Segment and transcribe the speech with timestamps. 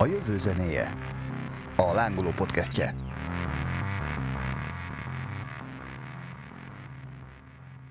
[0.00, 0.96] A jövő zenéje.
[1.76, 2.94] A lángoló podcastje.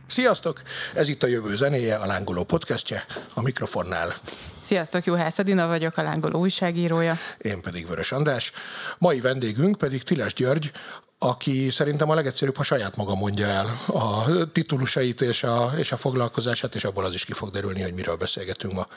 [0.08, 0.62] Sziasztok!
[0.94, 4.14] Ez itt a jövő zenéje, a lángoló podcastje, a mikrofonnál.
[4.62, 7.18] Sziasztok, Juhász Adina vagyok, a lángoló újságírója.
[7.38, 8.52] Én pedig Vörös András.
[8.98, 10.72] Mai vendégünk pedig Tiles György,
[11.20, 15.98] aki szerintem a legegyszerűbb, ha saját maga mondja el a titulusait és a, és a
[15.98, 18.88] foglalkozását, és abból az is ki fog derülni, hogy miről beszélgetünk ma.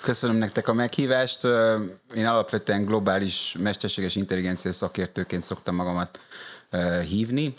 [0.00, 1.44] Köszönöm nektek a meghívást.
[2.14, 6.20] Én alapvetően globális mesterséges intelligencia szakértőként szoktam magamat
[7.06, 7.54] hívni.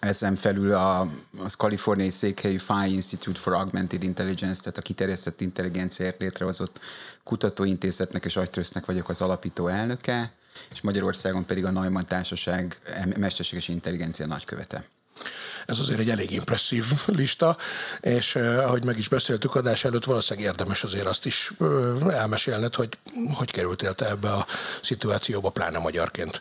[0.00, 1.08] Ezen felül a,
[1.44, 6.80] az kaliforniai székhelyű Phi Institute for Augmented Intelligence, tehát a kiterjesztett intelligenciáért létrehozott
[7.24, 10.32] kutatóintézetnek és agytrösznek vagyok az alapító elnöke
[10.70, 12.78] és Magyarországon pedig a Neumann Társaság
[13.16, 14.84] mesterséges intelligencia nagykövete.
[15.66, 17.56] Ez azért egy elég impresszív lista,
[18.00, 22.74] és eh, ahogy meg is beszéltük adás előtt, valószínűleg érdemes azért azt is eh, elmesélned,
[22.74, 22.98] hogy
[23.34, 24.46] hogy kerültél te ebbe a
[24.82, 26.40] szituációba, pláne magyarként.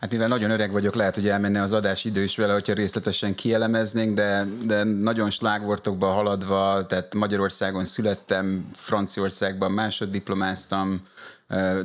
[0.00, 3.34] Hát mivel nagyon öreg vagyok, lehet, hogy elmenne az adás idő is vele, hogyha részletesen
[3.34, 11.06] kielemeznénk, de, de nagyon slágvortokba haladva, tehát Magyarországon születtem, Franciaországban másoddiplomáztam,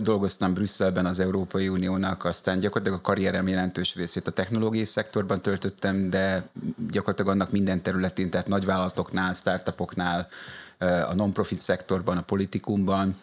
[0.02, 6.10] dolgoztam Brüsszelben az Európai Uniónak, aztán gyakorlatilag a karrierem jelentős részét a technológiai szektorban töltöttem,
[6.10, 6.50] de
[6.92, 10.28] gyakorlatilag annak minden területén, tehát nagyvállalatoknál, startupoknál,
[10.80, 13.16] a non-profit szektorban, a politikumban,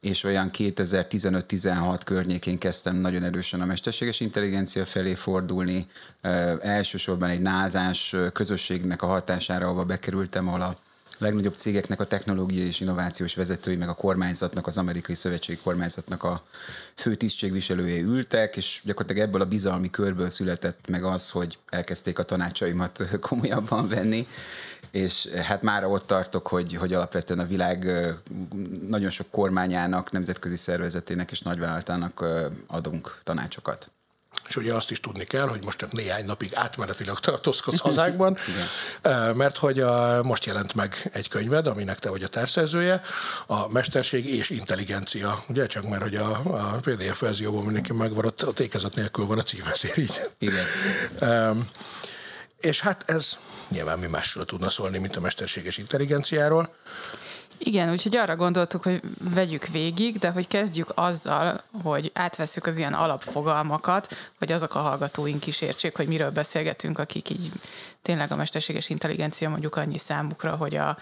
[0.00, 5.86] és olyan 2015-16 környékén kezdtem nagyon erősen a mesterséges intelligencia felé fordulni.
[6.60, 10.74] Elsősorban egy názás közösségnek a hatására, ahova bekerültem, ahol a
[11.20, 16.42] legnagyobb cégeknek a technológiai és innovációs vezetői, meg a kormányzatnak, az amerikai szövetségi kormányzatnak a
[16.94, 22.22] fő tisztségviselője ültek, és gyakorlatilag ebből a bizalmi körből született meg az, hogy elkezdték a
[22.22, 24.26] tanácsaimat komolyabban venni,
[24.90, 27.86] és hát már ott tartok, hogy, hogy alapvetően a világ
[28.88, 32.24] nagyon sok kormányának, nemzetközi szervezetének és nagyvállalatának
[32.66, 33.90] adunk tanácsokat.
[34.50, 38.38] És ugye azt is tudni kell, hogy most csak néhány napig átmenetileg tartózkodsz hazánkban,
[39.34, 43.00] mert hogy a, most jelent meg egy könyved, aminek te vagy a társzerzője,
[43.46, 45.42] a Mesterség és Intelligencia.
[45.48, 49.38] Ugye csak mert hogy a, a PDF verzióban mindenki megvan, ott, ott ékezet nélkül van
[49.38, 50.20] a cím, ezért így.
[50.38, 50.64] Igen.
[51.20, 51.68] Um,
[52.60, 53.36] és hát ez
[53.68, 56.74] nyilván mi másról tudna szólni, mint a mesterséges intelligenciáról.
[57.64, 59.00] Igen, úgyhogy arra gondoltuk, hogy
[59.34, 65.46] vegyük végig, de hogy kezdjük azzal, hogy átveszük az ilyen alapfogalmakat, hogy azok a hallgatóink
[65.46, 67.50] is értsék, hogy miről beszélgetünk, akik így
[68.02, 70.98] tényleg a mesterséges intelligencia mondjuk annyi számukra, hogy a,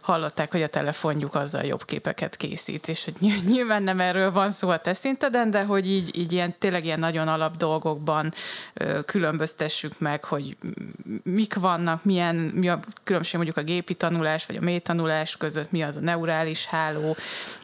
[0.00, 4.68] hallották, hogy a telefonjuk azzal jobb képeket készít, és hogy nyilván nem erről van szó
[4.68, 8.32] a te szinteden, de hogy így, így ilyen, tényleg ilyen nagyon alap dolgokban
[8.74, 10.56] ö, különböztessük meg, hogy
[11.22, 15.70] mik vannak, milyen, mi a különbség mondjuk a gépi tanulás, vagy a mély tanulás között,
[15.70, 17.16] mi az a neurális háló,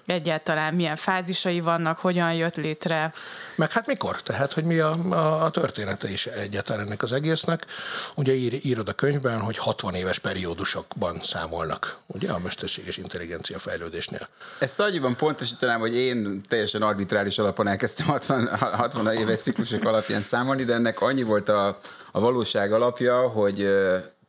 [0.06, 3.12] egyáltalán milyen fázisai vannak, hogyan jött létre.
[3.56, 4.22] Meg hát mikor?
[4.22, 7.66] Tehát, hogy mi a, a, a története is egyáltalán ennek az egésznek.
[8.14, 14.28] Ugye ír, írod a könyvben, hogy 60 éves periódusokban számolnak, ugye a mesterséges intelligencia fejlődésnél.
[14.58, 20.64] Ezt annyiban pontosítanám, hogy én teljesen arbitrális alapon elkezdtem 60, 60 éves ciklusok alapján számolni,
[20.64, 21.80] de ennek annyi volt a,
[22.12, 23.68] a valóság alapja, hogy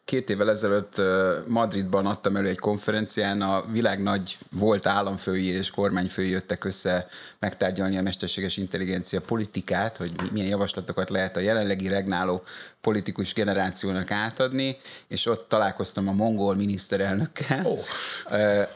[0.08, 1.02] két évvel ezelőtt
[1.48, 7.08] Madridban adtam elő egy konferencián, a világ nagy volt államfői és kormányfői jöttek össze
[7.40, 12.44] megtárgyalni a mesterséges intelligencia politikát, hogy milyen javaslatokat lehet a jelenlegi regnáló
[12.82, 17.80] politikus generációnak átadni, és ott találkoztam a mongol miniszterelnökkel, oh.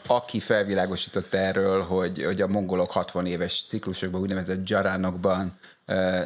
[0.06, 5.58] aki felvilágosított erről, hogy, hogy a mongolok 60 éves ciklusokban, úgynevezett jaránokban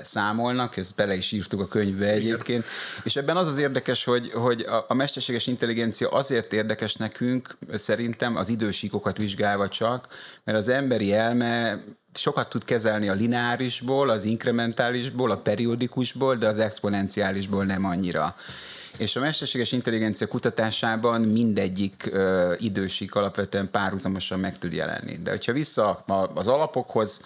[0.02, 2.64] számolnak, ezt bele is írtuk a könyvbe egyébként,
[3.02, 8.48] és ebben az az érdekes, hogy, hogy a, mesterséges intelligencia azért érdekes nekünk, szerintem az
[8.48, 10.06] idősíkokat vizsgálva csak,
[10.44, 11.82] mert az emberi elme
[12.14, 18.34] sokat tud kezelni a lineárisból, az inkrementálisból, a periódikusból, de az exponenciálisból nem annyira.
[18.96, 25.18] És a mesterséges intelligencia kutatásában mindegyik ö, idősík alapvetően párhuzamosan meg tud jelenni.
[25.22, 26.04] De hogyha vissza
[26.34, 27.20] az alapokhoz,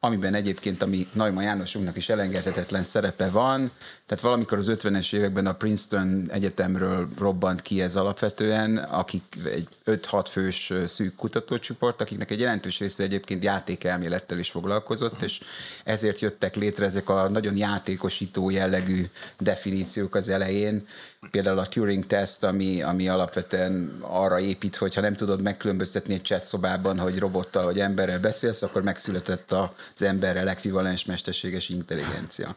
[0.00, 3.70] amiben egyébként a mi Naima Jánosunknak is elengedhetetlen szerepe van.
[4.06, 10.26] Tehát valamikor az 50-es években a Princeton Egyetemről robbant ki ez alapvetően, akik egy 5-6
[10.30, 15.40] fős szűk kutatócsoport, akiknek egy jelentős része egyébként játékelmélettel is foglalkozott, és
[15.84, 19.04] ezért jöttek létre ezek a nagyon játékosító jellegű
[19.38, 20.86] definíciók az elején,
[21.30, 26.24] például a Turing teszt, ami, ami alapvetően arra épít, hogy ha nem tudod megkülönböztetni egy
[26.24, 32.56] chat szobában, hogy robottal vagy emberrel beszélsz, akkor megszületett az emberrel ekvivalens mesterséges intelligencia.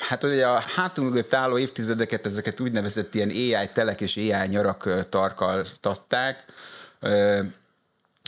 [0.00, 5.08] Hát ugye a hátunk mögött álló évtizedeket, ezeket úgynevezett ilyen AI telek és AI nyarak
[5.08, 6.44] tarkaltatták,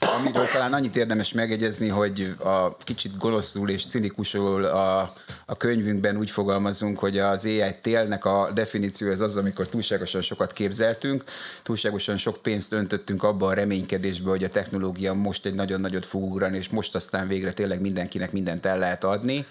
[0.01, 5.15] amiről talán annyit érdemes megegyezni, hogy a kicsit gonoszul és cinikusul a,
[5.47, 10.53] a könyvünkben úgy fogalmazunk, hogy az AI télnek a definíció az az, amikor túlságosan sokat
[10.53, 11.25] képzeltünk,
[11.63, 16.23] túlságosan sok pénzt öntöttünk abba a reménykedésbe, hogy a technológia most egy nagyon nagyot fog
[16.23, 19.47] ugrani, és most aztán végre tényleg mindenkinek mindent el lehet adni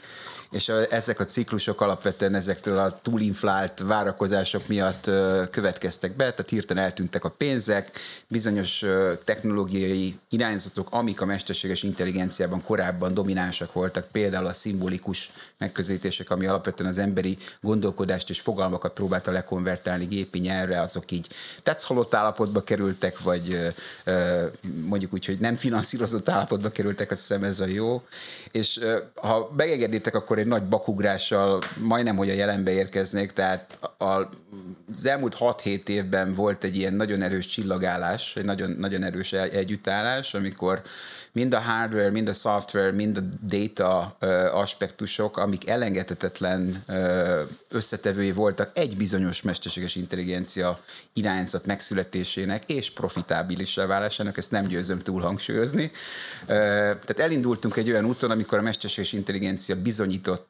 [0.52, 5.12] és a, ezek a ciklusok alapvetően ezektől a túlinflált várakozások miatt
[5.52, 7.92] következtek be, tehát hirtelen eltűntek a pénzek,
[8.28, 8.86] bizonyos
[9.24, 16.90] technológiai irányzatok, amik a mesterséges intelligenciában korábban dominánsak voltak, például a szimbolikus megközelítések, ami alapvetően
[16.90, 21.28] az emberi gondolkodást és fogalmakat próbálta lekonvertálni gépi nyelvre, azok így
[21.64, 23.74] tetszhalott állapotba kerültek, vagy
[24.86, 28.04] mondjuk úgy, hogy nem finanszírozott állapotba kerültek, azt hiszem ez a jó.
[28.52, 28.80] És
[29.16, 34.30] ha megengednétek, akkor egy nagy bakugrással majdnem, hogy a jelenbe érkeznék, tehát a,
[34.98, 40.34] az elmúlt 6-7 évben volt egy ilyen nagyon erős csillagállás, egy nagyon, nagyon erős együttállás,
[40.34, 40.82] amikor
[41.32, 44.18] mind a hardware, mind a software, mind a data
[44.54, 46.84] aspektusok, amik elengedhetetlen
[47.70, 50.80] összetevői voltak egy bizonyos mesterséges intelligencia
[51.14, 55.92] irányzat megszületésének és profitábilissá válásának, ezt nem győzöm túl hangsúlyozni.
[56.46, 60.48] Tehát elindultunk egy olyan úton, amikor a mesterséges intelligencia bizonyított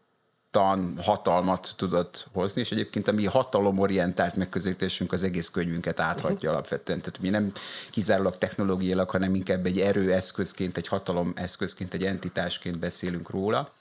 [0.51, 6.51] tan hatalmat tudott hozni, és egyébként a mi hatalomorientált megközelítésünk az egész könyvünket áthatja uh-huh.
[6.51, 6.99] alapvetően.
[6.99, 7.51] Tehát mi nem
[7.89, 13.71] kizárólag technológiailag, hanem inkább egy erőeszközként, egy hatalom eszközként, egy entitásként beszélünk róla.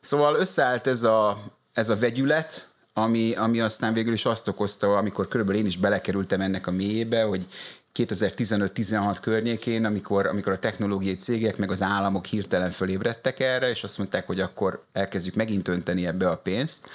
[0.00, 1.42] Szóval összeállt ez a,
[1.72, 6.40] ez a vegyület, ami, ami aztán végül is azt okozta, amikor körülbelül én is belekerültem
[6.40, 7.46] ennek a mélyébe, hogy
[7.98, 13.98] 2015-16 környékén, amikor, amikor a technológiai cégek meg az államok hirtelen fölébredtek erre, és azt
[13.98, 16.88] mondták, hogy akkor elkezdjük megint önteni ebbe a pénzt,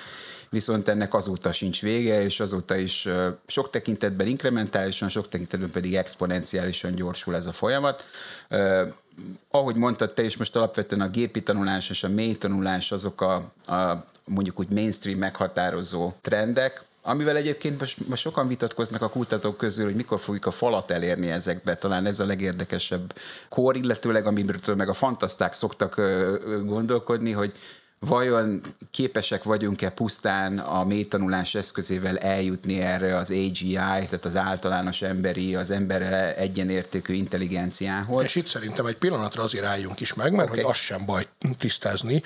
[0.49, 3.07] viszont ennek azóta sincs vége, és azóta is
[3.47, 8.07] sok tekintetben inkrementálisan, sok tekintetben pedig exponenciálisan gyorsul ez a folyamat.
[9.51, 13.35] Ahogy mondtad te is, most alapvetően a gépi tanulás és a mély tanulás azok a,
[13.65, 19.85] a mondjuk úgy mainstream meghatározó trendek, amivel egyébként most, most sokan vitatkoznak a kutatók közül,
[19.85, 21.75] hogy mikor fogjuk a falat elérni ezekbe.
[21.75, 23.13] Talán ez a legérdekesebb
[23.49, 26.01] kor, illetőleg amiről meg a fantaszták szoktak
[26.65, 27.53] gondolkodni, hogy
[27.99, 28.61] vajon
[28.91, 35.71] képesek vagyunk-e pusztán a mélytanulás eszközével eljutni erre az AGI, tehát az általános emberi, az
[35.71, 38.23] emberre egyenértékű intelligenciához.
[38.23, 40.61] És itt szerintem egy pillanatra azért álljunk is meg, mert okay.
[40.61, 41.27] hogy az sem baj
[41.57, 42.21] tisztázni,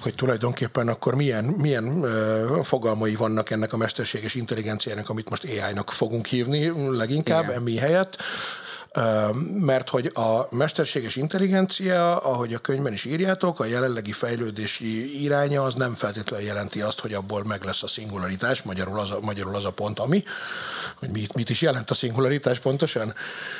[0.00, 5.90] hogy tulajdonképpen akkor milyen, milyen uh, fogalmai vannak ennek a mesterséges intelligenciának, amit most AI-nak
[5.90, 8.16] fogunk hívni leginkább, emi helyett
[9.58, 15.74] mert hogy a mesterséges intelligencia, ahogy a könyvben is írjátok, a jelenlegi fejlődési iránya az
[15.74, 19.64] nem feltétlenül jelenti azt, hogy abból meg lesz a szingularitás, magyarul az a, magyarul az
[19.64, 20.24] a pont, ami,
[20.98, 23.14] hogy mit, mit is jelent a szingularitás pontosan?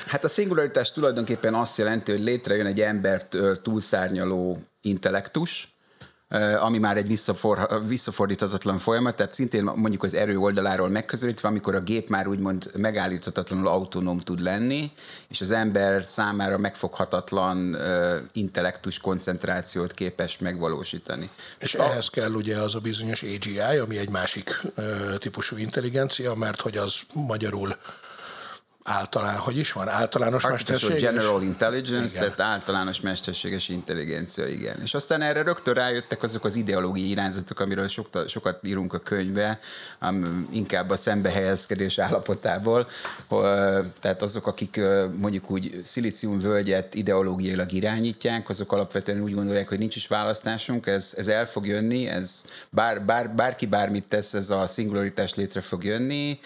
[0.06, 5.73] Hát a szingularitás tulajdonképpen azt jelenti, hogy létrejön egy embert túlszárnyaló intellektus,
[6.58, 11.80] ami már egy visszafor, visszafordíthatatlan folyamat, tehát szintén mondjuk az erő oldaláról megközelítve, amikor a
[11.80, 14.92] gép már úgymond megállíthatatlanul autonóm tud lenni,
[15.28, 17.76] és az ember számára megfoghatatlan
[18.32, 21.30] intellektus koncentrációt képes megvalósítani.
[21.58, 21.82] És a...
[21.82, 24.62] ehhez kell ugye az a bizonyos AGI, ami egy másik
[25.18, 27.76] típusú intelligencia, mert hogy az magyarul
[28.84, 31.00] általán, hogy is van, általános mesterséges?
[31.00, 32.34] General Intelligence, igen.
[32.34, 34.80] tehát általános mesterséges intelligencia, igen.
[34.82, 39.58] És aztán erre rögtön rájöttek azok az ideológiai irányzatok, amiről sokat, sokat írunk a könyvbe,
[40.50, 42.88] inkább a szembehelyezkedés állapotából,
[44.00, 44.80] tehát azok, akik
[45.16, 45.80] mondjuk úgy
[46.40, 51.66] völgyet ideológiailag irányítják, azok alapvetően úgy gondolják, hogy nincs is választásunk, ez, ez el fog
[51.66, 56.38] jönni, ez bár, bár, bárki bármit tesz, ez a szingularitás létre fog jönni,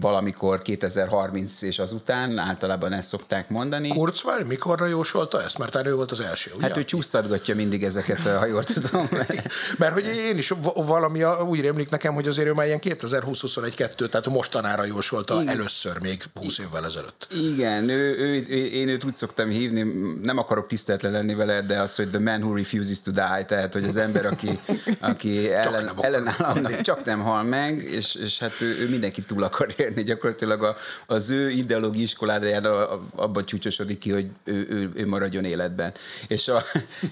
[0.00, 3.88] valamikor 2030 és azután, általában ezt szokták mondani.
[3.88, 5.58] Kurzweil mikorra jósolta ezt?
[5.58, 6.66] Mert ő volt az első, ugye?
[6.66, 9.08] Hát ő csúsztatgatja mindig ezeket, ha jól tudom.
[9.78, 14.26] Mert hogy én is valami úgy rémlik nekem, hogy azért ő már ilyen 2020-21-2, tehát
[14.26, 15.48] mostanára jósolta Igen.
[15.48, 17.26] először még 20 évvel ezelőtt.
[17.30, 19.82] Igen, ő, ő, én őt úgy szoktam hívni,
[20.22, 23.72] nem akarok tiszteletlen lenni vele, de az, hogy the man who refuses to die, tehát
[23.72, 24.58] hogy az ember, aki,
[25.00, 29.42] aki ellen, ellenáll annak, csak nem hal meg, és, és hát ő, ő mindenki túl
[29.42, 30.76] akar érni, gyakorlatilag a,
[31.06, 35.92] az ő ideológiai iskolájára abban csúcsosodik ki, hogy ő, ő, ő maradjon életben.
[36.28, 36.62] És a,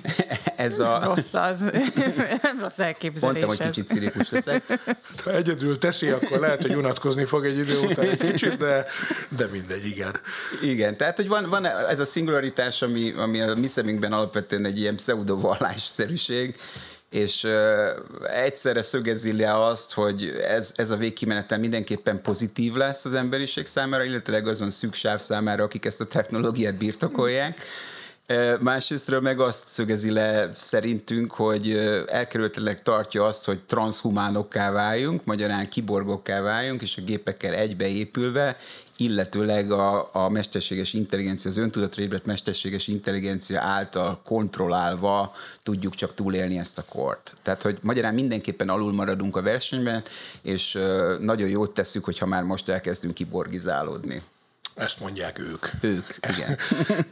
[0.56, 1.00] ez a...
[1.04, 1.60] Rossz az,
[2.42, 3.20] nem rossz elképzelés.
[3.20, 4.64] Mondtam, hogy kicsit szirikus leszek.
[5.24, 8.86] Ha egyedül teszi, akkor lehet, hogy unatkozni fog egy idő után egy kicsit, de,
[9.28, 10.20] de mindegy, igen.
[10.62, 14.78] Igen, tehát hogy van, van ez a szingularitás, ami, ami a mi szemünkben alapvetően egy
[14.78, 16.54] ilyen pseudo-vallásszerűség,
[17.10, 17.52] és uh,
[18.44, 24.04] egyszerre szögezi le azt, hogy ez, ez a végkimenetel mindenképpen pozitív lesz az emberiség számára,
[24.04, 27.60] illetve azon szűk sáv számára, akik ezt a technológiát birtokolják.
[28.60, 31.70] Másrésztről meg azt szögezi le szerintünk, hogy
[32.06, 38.56] elkerületileg tartja azt, hogy transhumánokká váljunk, magyarán kiborgokká váljunk, és a gépekkel egybeépülve,
[38.96, 46.58] illetőleg a, a mesterséges intelligencia, az öntudatra ébredt mesterséges intelligencia által kontrollálva tudjuk csak túlélni
[46.58, 47.34] ezt a kort.
[47.42, 50.02] Tehát, hogy magyarán mindenképpen alul maradunk a versenyben,
[50.42, 50.78] és
[51.20, 54.22] nagyon jót tesszük, hogyha már most elkezdünk kiborgizálódni.
[54.76, 55.66] Ezt mondják ők.
[55.80, 56.58] Ők, igen.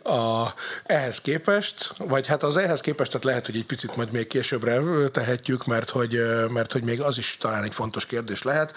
[0.20, 0.54] A,
[0.84, 5.08] ehhez képest, vagy hát az ehhez képest, tehát lehet, hogy egy picit majd még későbbre
[5.08, 8.74] tehetjük, mert hogy, mert hogy még az is talán egy fontos kérdés lehet,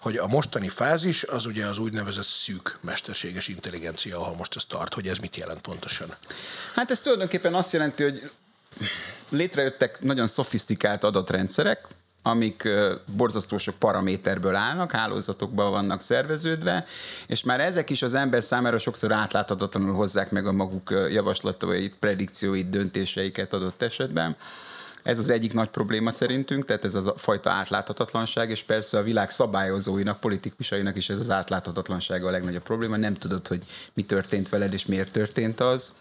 [0.00, 4.94] hogy a mostani fázis az ugye az úgynevezett szűk mesterséges intelligencia, ahol most ez tart,
[4.94, 6.14] hogy ez mit jelent pontosan?
[6.74, 8.30] Hát ez tulajdonképpen azt jelenti, hogy
[9.28, 11.86] létrejöttek nagyon szofisztikált adatrendszerek,
[12.26, 12.68] amik
[13.16, 16.84] borzasztó sok paraméterből állnak, hálózatokban vannak szerveződve,
[17.26, 22.68] és már ezek is az ember számára sokszor átláthatatlanul hozzák meg a maguk javaslatait, predikcióit,
[22.68, 24.36] döntéseiket adott esetben.
[25.02, 29.30] Ez az egyik nagy probléma szerintünk, tehát ez a fajta átláthatatlanság, és persze a világ
[29.30, 32.96] szabályozóinak, politikusainak is ez az átláthatatlanság a legnagyobb probléma.
[32.96, 33.62] Nem tudod, hogy
[33.94, 35.92] mi történt veled, és miért történt az.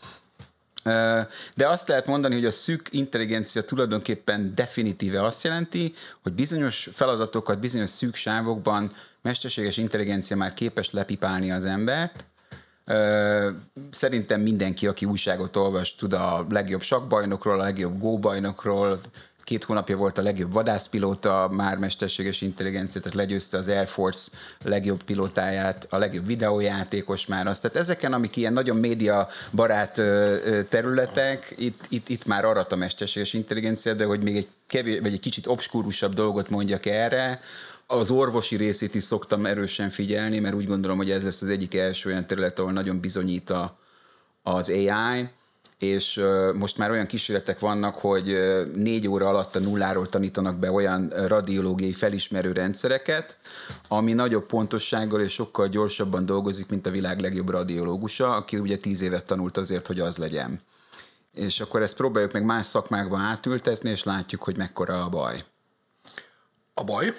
[1.56, 7.60] De azt lehet mondani, hogy a szűk intelligencia tulajdonképpen definitíve azt jelenti, hogy bizonyos feladatokat
[7.60, 12.26] bizonyos szűk sávokban mesterséges intelligencia már képes lepipálni az embert,
[13.92, 19.00] Szerintem mindenki, aki újságot olvas, tud a legjobb sakbajnokról, a legjobb góbajnokról,
[19.44, 24.32] két hónapja volt a legjobb vadászpilóta, már mesterséges intelligencia, tehát legyőzte az Air Force
[24.64, 27.62] legjobb pilótáját, a legjobb videójátékos már azt.
[27.62, 30.02] Tehát ezeken, amik ilyen nagyon média barát
[30.70, 35.14] területek, itt, itt, itt már arat a mesterséges intelligencia, de hogy még egy kevés, vagy
[35.14, 37.40] egy kicsit obskúrusabb dolgot mondjak erre,
[37.88, 41.76] az orvosi részét is szoktam erősen figyelni, mert úgy gondolom, hogy ez lesz az egyik
[41.76, 43.78] első olyan terület, ahol nagyon bizonyít a,
[44.44, 45.30] az AI,
[45.84, 46.22] és
[46.54, 48.40] most már olyan kísérletek vannak, hogy
[48.76, 53.38] négy óra alatt a nulláról tanítanak be olyan radiológiai felismerő rendszereket,
[53.88, 59.02] ami nagyobb pontossággal és sokkal gyorsabban dolgozik, mint a világ legjobb radiológusa, aki ugye tíz
[59.02, 60.60] évet tanult azért, hogy az legyen.
[61.34, 65.44] És akkor ezt próbáljuk meg más szakmákba átültetni, és látjuk, hogy mekkora a baj.
[66.74, 67.14] A baj?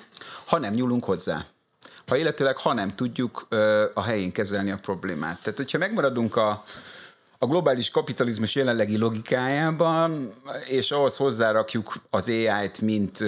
[0.46, 1.46] Ha nem nyúlunk hozzá.
[2.06, 3.46] Ha illetőleg, ha nem tudjuk
[3.94, 5.42] a helyén kezelni a problémát.
[5.42, 6.64] Tehát, hogyha megmaradunk a,
[7.44, 10.32] a globális kapitalizmus jelenlegi logikájában,
[10.68, 13.24] és ahhoz hozzárakjuk az AI-t, mint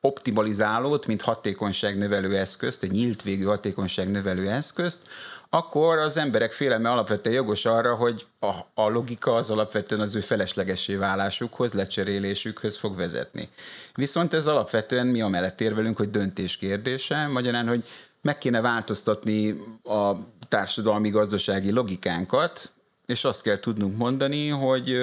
[0.00, 5.08] optimalizálót, mint hatékonyságnövelő eszközt, egy nyílt végű hatékonyságnövelő eszközt,
[5.50, 10.20] akkor az emberek félelme alapvetően jogos arra, hogy a, a logika az alapvetően az ő
[10.20, 13.48] feleslegesé válásukhoz, lecserélésükhöz fog vezetni.
[13.94, 17.84] Viszont ez alapvetően mi amellett érvelünk, hogy döntés kérdése, magyarán, hogy
[18.22, 20.12] meg kéne változtatni a
[20.48, 22.72] társadalmi-gazdasági logikánkat,
[23.12, 24.98] és azt kell tudnunk mondani, hogy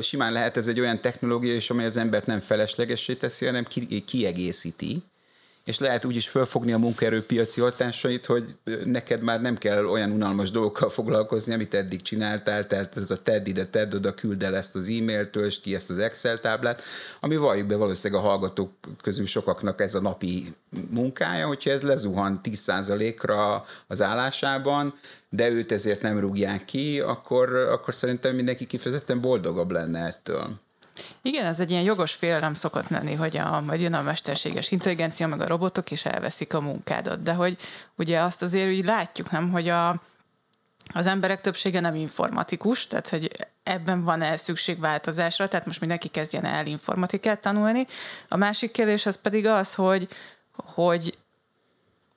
[0.00, 3.66] simán lehet ez egy olyan technológia is, amely az embert nem feleslegessé teszi, hanem
[4.06, 5.02] kiegészíti
[5.66, 8.54] és lehet úgy is fölfogni a munkaerőpiaci hatásait, hogy
[8.84, 13.46] neked már nem kell olyan unalmas dolgokkal foglalkozni, amit eddig csináltál, tehát ez a tedd
[13.46, 16.82] ide, tedd oda, küld el ezt az e-mailt, töltsd ki ezt az Excel táblát,
[17.20, 18.70] ami valljuk be valószínűleg a hallgatók
[19.02, 20.54] közül sokaknak ez a napi
[20.90, 24.94] munkája, hogyha ez lezuhan 10%-ra az állásában,
[25.28, 30.64] de őt ezért nem rúgják ki, akkor, akkor szerintem mindenki kifejezetten boldogabb lenne ettől.
[31.22, 35.26] Igen, ez egy ilyen jogos félelem szokott lenni, hogy a, majd jön a mesterséges intelligencia,
[35.26, 37.22] meg a robotok, és elveszik a munkádat.
[37.22, 37.56] De hogy
[37.96, 40.02] ugye azt azért úgy látjuk, nem, hogy a,
[40.94, 46.44] az emberek többsége nem informatikus, tehát hogy ebben van-e szükség változásra, tehát most mindenki kezdjen
[46.44, 47.86] el informatikát tanulni.
[48.28, 50.08] A másik kérdés az pedig az, hogy,
[50.56, 51.18] hogy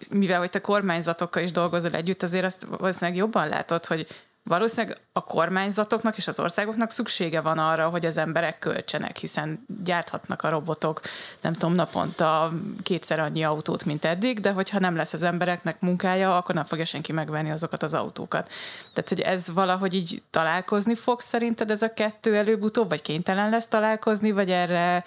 [0.10, 4.08] mivel hogy te kormányzatokkal is dolgozol együtt, azért azt valószínűleg jobban látod, hogy
[4.43, 10.43] valószínűleg a kormányzatoknak és az országoknak szüksége van arra, hogy az emberek költsenek, hiszen gyárthatnak
[10.43, 11.01] a robotok,
[11.41, 12.51] nem tudom, naponta
[12.84, 16.86] kétszer annyi autót, mint eddig, de hogyha nem lesz az embereknek munkája, akkor nem fogja
[16.86, 18.51] senki megvenni azokat az autókat.
[18.93, 23.67] Tehát, hogy ez valahogy így találkozni fog szerinted ez a kettő előbb-utóbb, vagy kénytelen lesz
[23.67, 25.03] találkozni, vagy erre,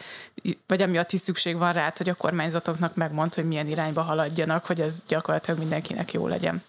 [0.67, 4.81] vagy amiatt is szükség van rá, hogy a kormányzatoknak megmond, hogy milyen irányba haladjanak, hogy
[4.81, 6.63] ez gyakorlatilag mindenkinek jó legyen.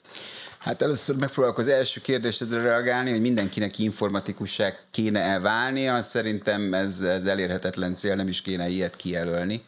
[0.64, 6.02] Hát először megpróbálok az első kérdésedre reagálni, hogy mindenkinek informatikussá kéne elválnia.
[6.02, 9.64] Szerintem ez, ez elérhetetlen cél, nem is kéne ilyet kijelölni.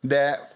[0.00, 0.50] De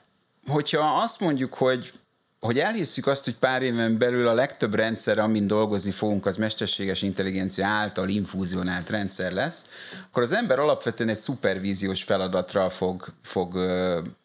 [0.46, 1.92] hogyha azt mondjuk, hogy
[2.40, 7.02] hogy elhisszük azt, hogy pár éven belül a legtöbb rendszer, amin dolgozni fogunk, az mesterséges
[7.02, 9.66] intelligencia által infúzionált rendszer lesz,
[10.06, 13.54] akkor az ember alapvetően egy szupervíziós feladatra fog, fog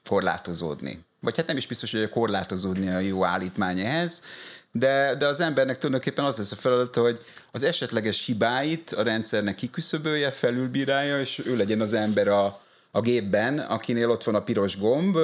[0.10, 1.06] korlátozódni.
[1.20, 4.24] Vagy hát nem is biztos, hogy korlátozódni a jó állítmány ehhez,
[4.72, 7.20] de, de az embernek tulajdonképpen az lesz a feladata, hogy
[7.52, 12.62] az esetleges hibáit a rendszernek kiküszöbölje, felülbírálja, és ő legyen az ember a,
[12.92, 15.18] a gépben, akinél ott van a piros gomb,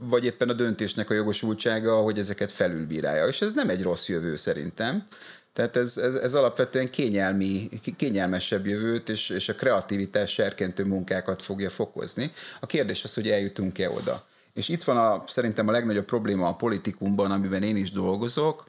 [0.00, 3.26] vagy éppen a döntésnek a jogosultsága, hogy ezeket felülbírálja.
[3.26, 5.06] És ez nem egy rossz jövő szerintem.
[5.52, 11.70] Tehát ez, ez, ez alapvetően kényelmi, kényelmesebb jövőt és, és a kreativitás serkentő munkákat fogja
[11.70, 12.32] fokozni.
[12.60, 14.24] A kérdés az, hogy eljutunk-e oda.
[14.54, 18.66] És itt van a, szerintem a legnagyobb probléma a politikumban, amiben én is dolgozok,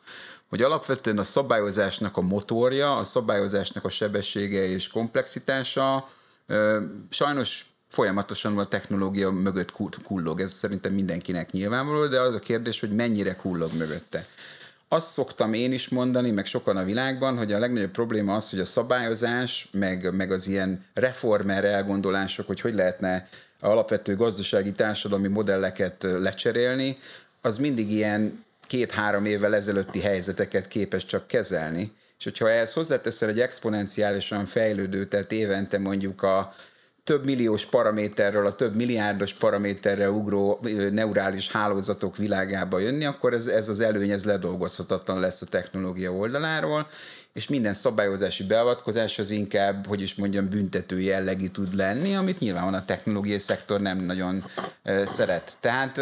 [0.49, 6.09] hogy alapvetően a szabályozásnak a motorja, a szabályozásnak a sebessége és komplexitása
[7.09, 9.71] sajnos folyamatosan a technológia mögött
[10.03, 10.39] kullog.
[10.39, 14.25] Ez szerintem mindenkinek nyilvánvaló, de az a kérdés, hogy mennyire kullog mögötte.
[14.87, 18.59] Azt szoktam én is mondani, meg sokan a világban, hogy a legnagyobb probléma az, hogy
[18.59, 23.27] a szabályozás, meg, meg az ilyen reformer elgondolások, hogy hogy lehetne
[23.59, 26.97] alapvető gazdasági társadalmi modelleket lecserélni,
[27.41, 31.91] az mindig ilyen két-három évvel ezelőtti helyzeteket képes csak kezelni.
[32.17, 36.53] És hogyha ehhez hozzáteszel egy exponenciálisan fejlődő, tehát évente mondjuk a
[37.03, 40.59] több milliós paraméterről a több milliárdos paraméterre ugró
[40.91, 46.87] neurális hálózatok világába jönni, akkor ez, ez az előny ez ledolgozhatatlan lesz a technológia oldaláról,
[47.35, 52.73] és minden szabályozási beavatkozás az inkább, hogy is mondjam, büntető jellegű tud lenni, amit nyilván
[52.73, 54.45] a technológiai szektor nem nagyon
[55.05, 55.57] szeret.
[55.59, 55.97] Tehát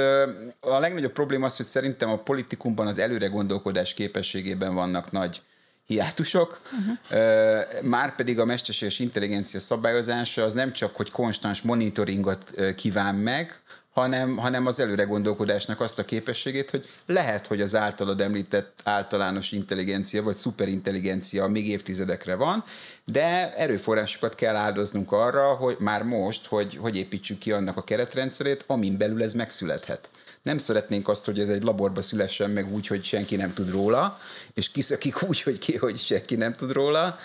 [0.59, 5.41] a legnagyobb probléma az, hogy szerintem a politikumban az előre gondolkodás képességében vannak nagy
[5.85, 7.81] hiátusok, uh-huh.
[7.81, 13.59] már pedig a mesterséges intelligencia szabályozása az nem csak, hogy konstans monitoringot kíván meg,
[13.93, 19.51] hanem, hanem az előre gondolkodásnak azt a képességét, hogy lehet, hogy az általad említett általános
[19.51, 22.63] intelligencia vagy szuperintelligencia még évtizedekre van,
[23.05, 28.63] de erőforrásokat kell áldoznunk arra, hogy már most, hogy, hogy építsük ki annak a keretrendszerét,
[28.67, 30.09] amin belül ez megszülethet.
[30.41, 34.19] Nem szeretnénk azt, hogy ez egy laborba szülessen meg úgy, hogy senki nem tud róla,
[34.53, 37.17] és kiszakik úgy, hogy, ki, hogy senki nem tud róla.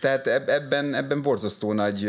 [0.00, 2.04] Tehát ebben, ebben borzasztó nagy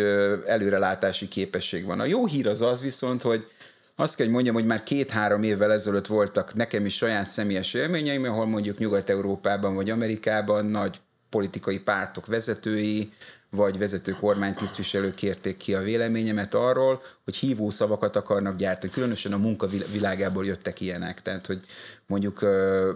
[0.46, 2.00] előrelátási képesség van.
[2.00, 3.48] A jó hír az az viszont, hogy
[3.96, 8.24] azt kell, hogy mondjam, hogy már két-három évvel ezelőtt voltak nekem is saját személyes élményeim,
[8.24, 13.12] ahol mondjuk Nyugat-Európában vagy Amerikában nagy politikai pártok vezetői,
[13.50, 18.92] vagy vezető kormánytisztviselők kérték ki a véleményemet arról, hogy hívó szavakat akarnak gyártani.
[18.92, 21.22] Különösen a munkavilágából jöttek ilyenek.
[21.22, 21.60] Tehát, hogy
[22.08, 22.42] mondjuk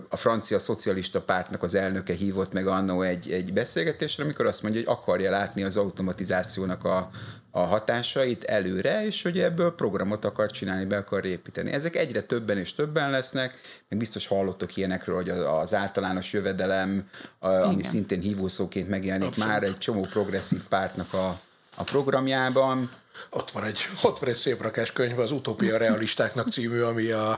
[0.09, 4.81] a francia szocialista pártnak az elnöke hívott meg annó egy, egy beszélgetésre, amikor azt mondja,
[4.81, 7.09] hogy akarja látni az automatizációnak a,
[7.51, 11.71] a hatásait előre, és hogy ebből programot akar csinálni, be akar építeni.
[11.71, 17.71] Ezek egyre többen és többen lesznek, meg biztos hallottok ilyenekről, hogy az általános jövedelem, ami
[17.71, 17.89] Igen.
[17.89, 19.51] szintén hívószóként megjelenik Abszolút.
[19.51, 21.39] már egy csomó progresszív pártnak a,
[21.75, 22.91] a programjában
[23.29, 27.37] ott van egy, ott van egy szép rakás könyv, az Utópia realistáknak című, ami a,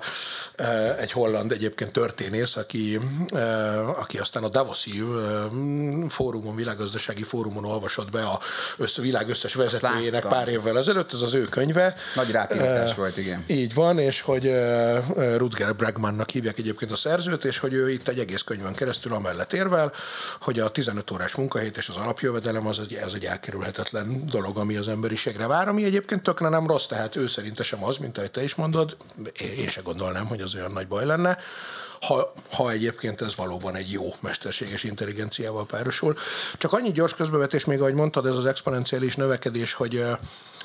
[0.56, 3.00] e, egy holland egyébként történész, aki,
[3.34, 5.04] e, aki aztán a Davoszi e,
[6.10, 8.40] fórumon, világgazdasági fórumon olvasott be a
[8.78, 11.96] össze, világ összes vezetőjének pár évvel ezelőtt, ez az ő könyve.
[12.16, 13.44] Nagy rápillantás volt, igen.
[13.48, 14.54] Így van, és hogy
[15.38, 19.54] Rutger Bregmannak hívják egyébként a szerzőt, és hogy ő itt egy egész könyvön keresztül amellett
[19.54, 19.94] érvel,
[20.40, 24.76] hogy a 15 órás munkahét és az alapjövedelem az egy, az egy elkerülhetetlen dolog, ami
[24.76, 28.32] az emberiségre vár, ami egyébként tökre nem rossz, tehát ő szerinte sem az, mint ahogy
[28.32, 28.98] te is mondod,
[29.58, 31.38] én se gondolnám, hogy az olyan nagy baj lenne,
[32.02, 36.18] ha, ha egyébként ez valóban egy jó mesterséges intelligenciával párosul.
[36.58, 40.06] Csak annyi gyors közbevetés még, ahogy mondtad, ez az exponenciális növekedés, hogy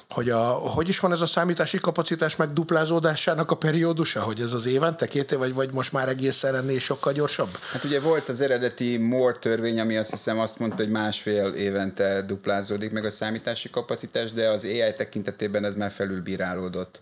[0.09, 4.53] hogy a, hogy is van ez a számítási kapacitás meg duplázódásának a periódusa, hogy ez
[4.53, 7.49] az évente, két év, vagy, vagy most már egészen ennél sokkal gyorsabb?
[7.73, 12.23] Hát ugye volt az eredeti Moore törvény, ami azt hiszem azt mondta, hogy másfél évente
[12.23, 17.01] duplázódik meg a számítási kapacitás, de az AI tekintetében ez már felülbírálódott.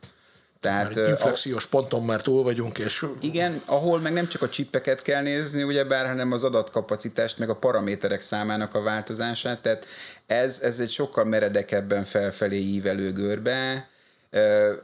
[0.64, 3.07] Tehát, már inflexiós a, ponton már túl vagyunk, és...
[3.20, 7.57] Igen, ahol meg nem csak a csippeket kell nézni, ugyebár, hanem az adatkapacitást, meg a
[7.57, 9.87] paraméterek számának a változását, tehát
[10.27, 13.88] ez, ez egy sokkal meredekebben felfelé ívelő görbe,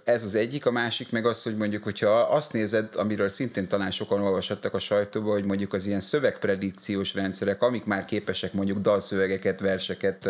[0.04, 3.90] ez az egyik, a másik meg az, hogy mondjuk, hogyha azt nézed, amiről szintén talán
[3.90, 9.60] sokan olvashattak a sajtóba, hogy mondjuk az ilyen szövegpredikciós rendszerek, amik már képesek mondjuk dalszövegeket,
[9.60, 10.28] verseket,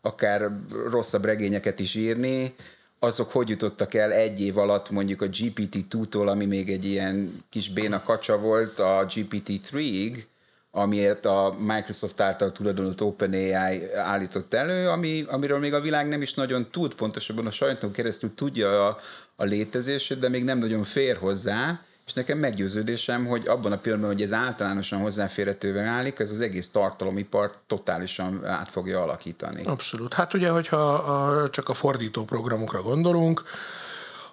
[0.00, 0.50] akár
[0.90, 2.54] rosszabb regényeket is írni,
[2.98, 7.70] azok hogy jutottak el egy év alatt mondjuk a GPT-2-tól, ami még egy ilyen kis
[7.70, 10.22] béna kacsa volt, a GPT-3-ig,
[10.70, 16.34] amiért a Microsoft által tulajdonolt OpenAI állított elő, ami, amiről még a világ nem is
[16.34, 18.98] nagyon tud, pontosabban a sajton keresztül tudja a,
[19.36, 24.12] a létezését, de még nem nagyon fér hozzá, és nekem meggyőződésem, hogy abban a pillanatban,
[24.14, 29.64] hogy ez általánosan hozzáférhetővé válik, ez az egész tartalomipart totálisan át fogja alakítani.
[29.64, 30.14] Abszolút.
[30.14, 33.42] Hát ugye, hogyha a, csak a fordító programokra gondolunk,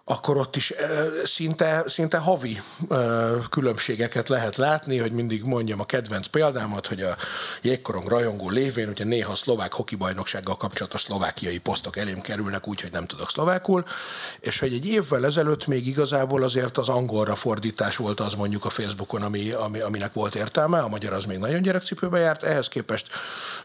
[0.05, 0.73] akkor ott is
[1.23, 2.61] szinte, szinte havi
[3.49, 7.15] különbségeket lehet látni, hogy mindig mondjam a kedvenc példámat, hogy a
[7.61, 12.81] jégkorong rajongó lévén, ugye néha a szlovák hoki bajnoksággal kapcsolatos szlovákiai posztok elém kerülnek úgy,
[12.81, 13.85] hogy nem tudok szlovákul,
[14.39, 18.69] és hogy egy évvel ezelőtt még igazából azért az angolra fordítás volt az mondjuk a
[18.69, 23.07] Facebookon, ami, ami, aminek volt értelme, a magyar az még nagyon gyerekcipőbe járt, ehhez képest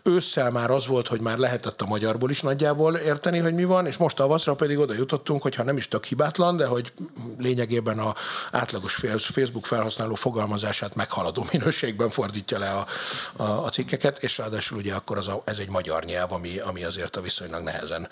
[0.03, 3.87] ősszel már az volt, hogy már lehetett a magyarból is nagyjából érteni, hogy mi van,
[3.87, 6.93] és most tavaszra pedig oda jutottunk, hogy ha nem is tök hibás, hibátlan, de hogy
[7.39, 8.15] lényegében a
[8.53, 12.87] átlagos Facebook felhasználó fogalmazását meghaladó minőségben fordítja le a,
[13.37, 16.85] a, a cikkeket, és ráadásul ugye akkor az a, ez egy magyar nyelv, ami, ami
[16.85, 18.09] azért a viszonylag nehezen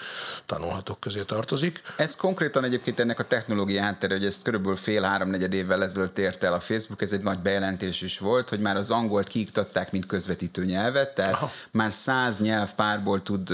[0.46, 1.82] tanulhatók közé tartozik.
[1.96, 6.52] Ez konkrétan egyébként ennek a technológia háttere, hogy ezt körülbelül fél-háromnegyed évvel ezelőtt ért el
[6.52, 10.64] a Facebook, ez egy nagy bejelentés is volt, hogy már az angolt kiiktatták, mint közvetítő
[10.64, 11.50] nyelvet, tehát Aha.
[11.70, 13.52] már száz nyelv párból tud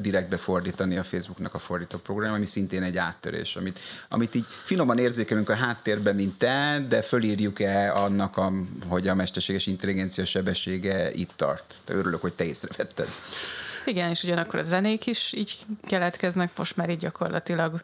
[0.00, 4.98] direktbe fordítani a Facebooknak a fordító program, ami szintén egy áttörés, amit, amit így finoman
[4.98, 8.52] érzékelünk a háttérben, mint te, de fölírjuk-e annak, a,
[8.88, 11.74] hogy a mesterséges intelligencia sebessége itt tart.
[11.84, 13.08] Te örülök, hogy te észrevetted.
[13.84, 17.82] Igen, és ugyanakkor a zenék is így keletkeznek, most már így gyakorlatilag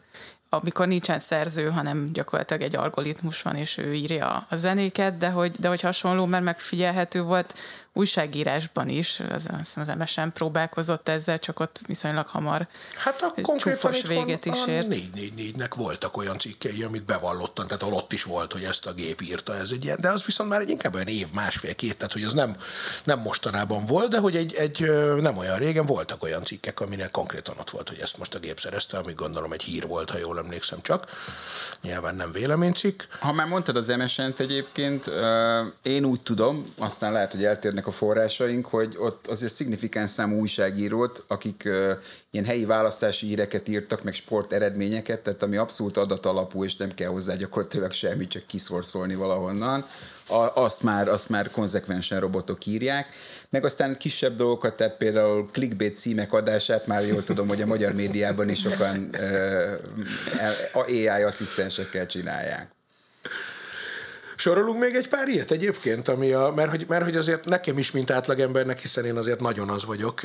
[0.53, 5.51] amikor nincsen szerző, hanem gyakorlatilag egy algoritmus van, és ő írja a zenéket, de hogy,
[5.59, 7.53] de hogy hasonló, mert megfigyelhető volt
[7.93, 14.45] újságírásban is, az, az MSN próbálkozott ezzel, csak ott viszonylag hamar Hát a konkrétan véget
[14.45, 14.87] is ért.
[14.89, 19.55] 444-nek voltak olyan cikkei, amit bevallottan, tehát ott is volt, hogy ezt a gép írta,
[19.55, 22.23] ez egy ilyen, de az viszont már egy inkább olyan év, másfél, két, tehát hogy
[22.23, 22.55] az nem,
[23.03, 24.79] nem mostanában volt, de hogy egy, egy
[25.21, 28.59] nem olyan régen voltak olyan cikkek, aminek konkrétan ott volt, hogy ezt most a gép
[28.59, 31.05] szerezte, ami gondolom egy hír volt, ha jól emlékszem csak.
[31.81, 33.01] Nyilván nem véleménycikk.
[33.19, 35.11] Ha már mondtad az MSN-t egyébként,
[35.81, 41.23] én úgy tudom, aztán lehet, hogy eltérnek a forrásaink, hogy ott azért szignifikáns számú újságírót,
[41.27, 41.69] akik
[42.31, 47.09] ilyen helyi választási híreket írtak, meg sport eredményeket, tehát ami abszolút adatalapú, és nem kell
[47.09, 49.85] hozzá gyakorlatilag semmit, csak kiszorszolni valahonnan,
[50.27, 53.07] a, azt, már, azt már konzekvensen robotok írják.
[53.49, 57.93] Meg aztán kisebb dolgokat, tehát például clickbait címek adását, már jól tudom, hogy a magyar
[57.93, 59.09] médiában is sokan
[60.73, 62.71] uh, AI asszisztensekkel csinálják.
[64.41, 67.91] Sorolunk még egy pár ilyet egyébként, ami a, mert, hogy, mert hogy azért nekem is,
[67.91, 70.23] mint átlagembernek, hiszen én azért nagyon az vagyok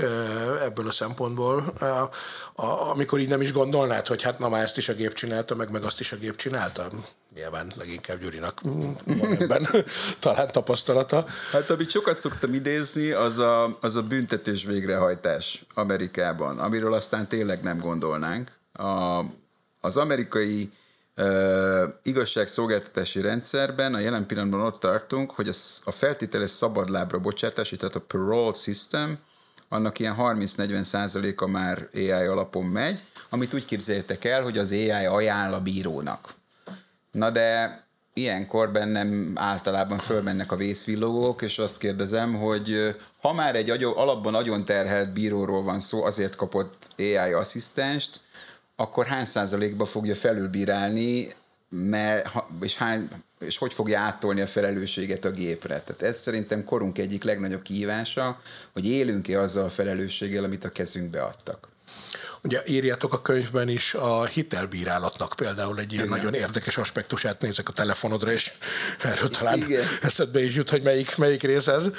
[0.65, 1.73] ebből a szempontból,
[2.91, 5.71] amikor így nem is gondolnád, hogy hát na már ezt is a gép csinálta, meg
[5.71, 6.89] meg azt is a gép csinálta.
[7.35, 8.61] Nyilván leginkább Gyurinak
[9.05, 9.69] van ebben
[10.21, 11.27] talán tapasztalata.
[11.53, 17.63] Hát amit sokat szoktam idézni, az a, az a büntetés végrehajtás Amerikában, amiről aztán tényleg
[17.63, 18.51] nem gondolnánk.
[18.73, 19.25] A,
[19.81, 20.71] az amerikai
[22.03, 25.49] igazságszolgáltatási rendszerben a jelen pillanatban ott tartunk, hogy
[25.85, 29.19] a feltételes szabadlábra bocsátási, tehát a parole system,
[29.69, 34.91] annak ilyen 30-40 százaléka már AI alapon megy, amit úgy képzeljétek el, hogy az AI
[34.91, 36.35] ajánl a bírónak.
[37.11, 37.81] Na de
[38.15, 44.65] ilyenkor bennem általában fölmennek a vészvillogók, és azt kérdezem, hogy ha már egy alapban nagyon
[44.65, 48.21] terhelt bíróról van szó, azért kapott AI asszisztenst,
[48.77, 51.35] akkor hány százalékba fogja felülbírálni,
[51.69, 52.29] mert,
[52.61, 53.09] és, hány,
[53.39, 55.81] és hogy fogja áttolni a felelősséget a gépre.
[55.81, 58.41] Tehát ez szerintem korunk egyik legnagyobb kihívása,
[58.73, 61.69] hogy élünk-e azzal a felelősséggel, amit a kezünkbe adtak.
[62.43, 66.17] Ugye írjátok a könyvben is a hitelbírálatnak például egy ilyen Igen.
[66.17, 68.53] nagyon érdekes aspektusát nézek a telefonodra, és
[69.03, 69.85] erről talán Igen.
[70.03, 71.91] eszedbe is jut, hogy melyik, melyik rész ez.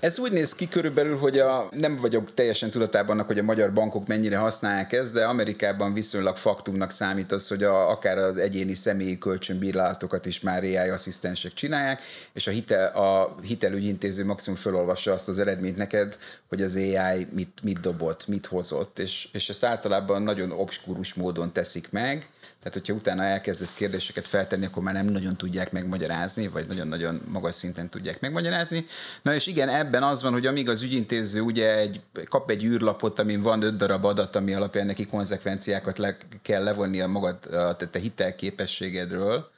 [0.00, 3.72] Ez úgy néz ki körülbelül, hogy a, nem vagyok teljesen tudatában annak, hogy a magyar
[3.72, 8.74] bankok mennyire használják ezt, de Amerikában viszonylag faktumnak számít az, hogy a, akár az egyéni
[8.74, 15.28] személyi kölcsönbírálatokat is már AI asszisztensek csinálják, és a, hitel, a hitelügyintéző maximum felolvassa azt
[15.28, 16.18] az eredményt neked,
[16.48, 21.52] hogy az AI mit, mit dobott, mit hozott, és, és ezt általában nagyon obskurus módon
[21.52, 22.28] teszik meg,
[22.64, 27.54] tehát, hogyha utána elkezdesz kérdéseket feltenni, akkor már nem nagyon tudják megmagyarázni, vagy nagyon-nagyon magas
[27.54, 28.86] szinten tudják megmagyarázni.
[29.22, 33.18] Na és igen, ebben az van, hogy amíg az ügyintéző ugye egy, kap egy űrlapot,
[33.18, 37.76] amin van öt darab adat, ami alapján neki konzekvenciákat le, kell levonni a magad, a
[37.76, 39.50] te hitelképességedről,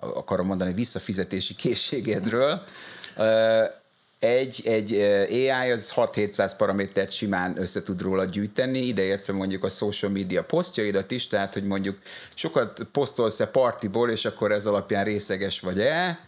[0.00, 2.62] akarom mondani, visszafizetési készségedről,
[4.24, 4.92] egy, egy
[5.30, 11.10] AI az 6-700 paramétert simán össze tud róla gyűjteni, ideértve mondjuk a social media posztjaidat
[11.10, 11.98] is, tehát hogy mondjuk
[12.34, 16.20] sokat posztolsz-e partiból, és akkor ez alapján részeges vagy-e,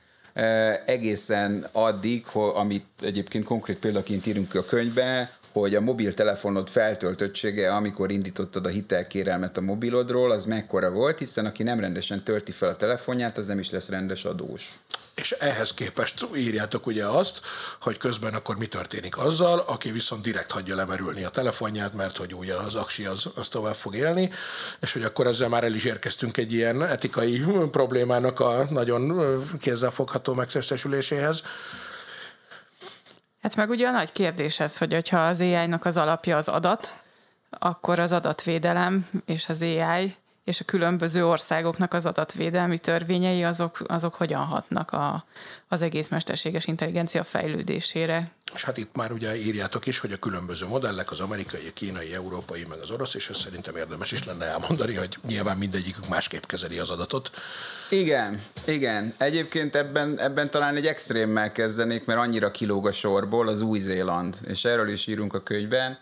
[0.87, 8.67] egészen addig, amit egyébként konkrét példaként írunk a könyvbe, hogy a mobiltelefonod feltöltöttsége, amikor indítottad
[8.67, 13.39] a hitelkérelmet a mobilodról, az mekkora volt, hiszen aki nem rendesen tölti fel a telefonját,
[13.39, 14.79] az nem is lesz rendes adós.
[15.15, 17.41] És ehhez képest írjátok ugye azt,
[17.81, 22.35] hogy közben akkor mi történik azzal, aki viszont direkt hagyja lemerülni a telefonját, mert hogy
[22.35, 24.31] ugye az aksi az, az tovább fog élni,
[24.81, 30.35] és hogy akkor ezzel már el is érkeztünk egy ilyen etikai problémának a nagyon kézzelfogható
[30.35, 31.43] megtestesüléséhez.
[33.43, 36.95] Hát meg ugye a nagy kérdés ez, hogy ha az AI-nak az alapja az adat,
[37.59, 44.15] akkor az adatvédelem és az AI és a különböző országoknak az adatvédelmi törvényei, azok, azok
[44.15, 45.25] hogyan hatnak a,
[45.69, 48.31] az egész mesterséges intelligencia fejlődésére.
[48.55, 52.15] És hát itt már ugye írjátok is, hogy a különböző modellek, az amerikai, a kínai,
[52.15, 56.45] európai, meg az orosz, és ezt szerintem érdemes is lenne elmondani, hogy nyilván mindegyikük másképp
[56.45, 57.31] kezeli az adatot.
[57.89, 59.15] Igen, igen.
[59.19, 64.65] Egyébként ebben, ebben talán egy extrémmel kezdenék, mert annyira kilóg a sorból az Új-Zéland, és
[64.65, 65.99] erről is írunk a könyvben,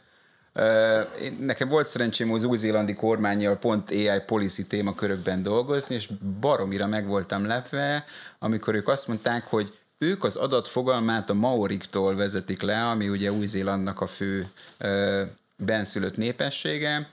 [1.39, 6.09] nekem volt szerencsém az új-zélandi kormányjal pont AI policy témakörökben dolgozni, és
[6.41, 8.05] baromira meg voltam lepve,
[8.39, 14.01] amikor ők azt mondták, hogy ők az adatfogalmát a maoriktól vezetik le, ami ugye Új-Zélandnak
[14.01, 14.47] a fő
[15.57, 17.11] benszülött népessége,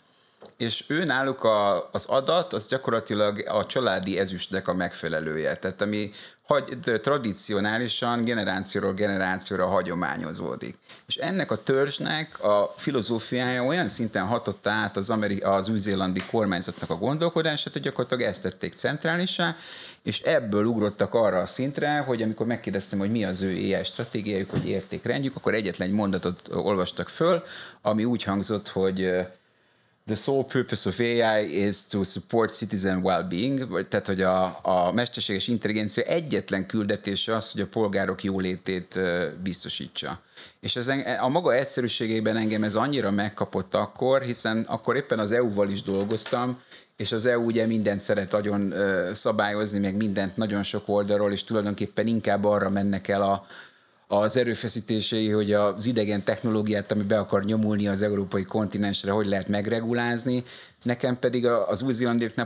[0.57, 5.55] és ő náluk a, az adat, az gyakorlatilag a családi ezüstnek a megfelelője.
[5.55, 6.09] Tehát ami
[6.49, 10.77] hagy, tradicionálisan generációról generációra hagyományozódik.
[11.07, 16.89] És ennek a törzsnek a filozófiája olyan szinten hatotta át az, ameri- az új-zélandi kormányzatnak
[16.89, 19.55] a gondolkodását, hogy gyakorlatilag ezt tették centrálisá,
[20.03, 24.49] és ebből ugrottak arra a szintre, hogy amikor megkérdeztem, hogy mi az ő AI stratégiájuk,
[24.49, 27.43] hogy értékrendjük, akkor egyetlen egy mondatot olvastak föl,
[27.81, 29.11] ami úgy hangzott, hogy
[30.09, 35.47] the sole purpose of AI is to support citizen well-being, tehát, hogy a, a mesterséges
[35.47, 38.99] intelligencia egyetlen küldetése az, hogy a polgárok jólétét
[39.43, 40.19] biztosítsa.
[40.59, 40.87] És ez
[41.21, 46.61] a maga egyszerűségében engem ez annyira megkapott akkor, hiszen akkor éppen az EU-val is dolgoztam,
[46.97, 48.73] és az EU ugye mindent szeret nagyon
[49.13, 53.45] szabályozni, meg mindent nagyon sok oldalról, és tulajdonképpen inkább arra mennek el a,
[54.11, 59.47] az erőfeszítései, hogy az idegen technológiát, ami be akar nyomulni az európai kontinensre, hogy lehet
[59.47, 60.43] megregulázni.
[60.83, 61.93] Nekem pedig az új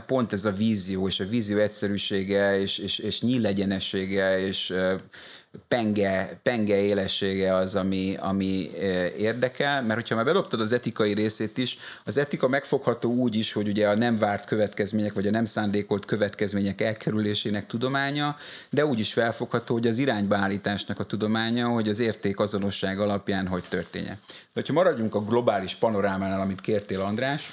[0.06, 4.72] pont ez a vízió, és a vízió egyszerűsége, és, és, és nyílegyenessége, és
[5.68, 8.70] penge, penge élessége az, ami, ami
[9.18, 13.68] érdekel, mert hogyha már beloptad az etikai részét is, az etika megfogható úgy is, hogy
[13.68, 18.36] ugye a nem várt következmények, vagy a nem szándékolt következmények elkerülésének tudománya,
[18.70, 23.64] de úgy is felfogható, hogy az iránybeállításnak a tudománya, hogy az érték azonosság alapján hogy
[23.68, 24.18] történje.
[24.26, 27.52] De hogyha maradjunk a globális panorámánál, amit kértél András,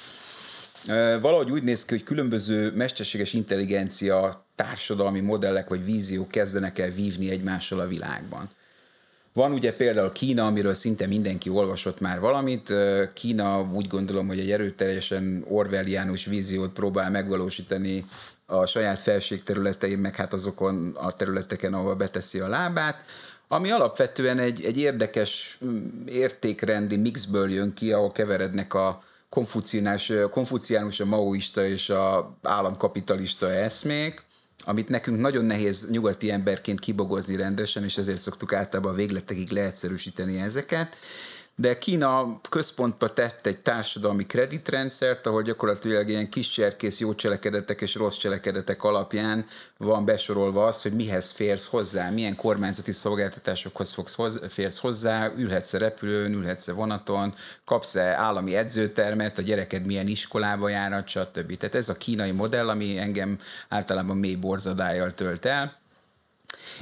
[1.22, 7.30] valahogy úgy néz ki, hogy különböző mesterséges intelligencia társadalmi modellek vagy víziók kezdenek el vívni
[7.30, 8.50] egymással a világban.
[9.34, 12.74] Van ugye például Kína, amiről szinte mindenki olvasott már valamit.
[13.14, 18.06] Kína úgy gondolom, hogy egy erőteljesen orwelliánus víziót próbál megvalósítani
[18.46, 23.06] a saját felségterületein, meg hát azokon a területeken, ahol beteszi a lábát,
[23.48, 31.00] ami alapvetően egy, egy érdekes mm, értékrendi mixből jön ki, ahol keverednek a, konfuciánus, konfuciánus
[31.00, 34.24] a maoista és a államkapitalista eszmék,
[34.64, 40.40] amit nekünk nagyon nehéz nyugati emberként kibogozni rendesen, és ezért szoktuk általában a végletekig leegyszerűsíteni
[40.40, 40.98] ezeket
[41.56, 47.96] de Kína központba tett egy társadalmi kreditrendszert, ahol gyakorlatilag ilyen kis cserkész jó cselekedetek és
[47.96, 49.46] rossz cselekedetek alapján
[49.78, 55.78] van besorolva az, hogy mihez férsz hozzá, milyen kormányzati szolgáltatásokhoz fogsz hozzá, férsz hozzá, ülhetsz-e
[55.78, 57.34] repülőn, ülhetsz-e vonaton,
[57.66, 61.58] kapsz-e állami edzőtermet, a gyereked milyen iskolába járat, stb.
[61.58, 65.81] Tehát ez a kínai modell, ami engem általában mély borzadájjal tölt el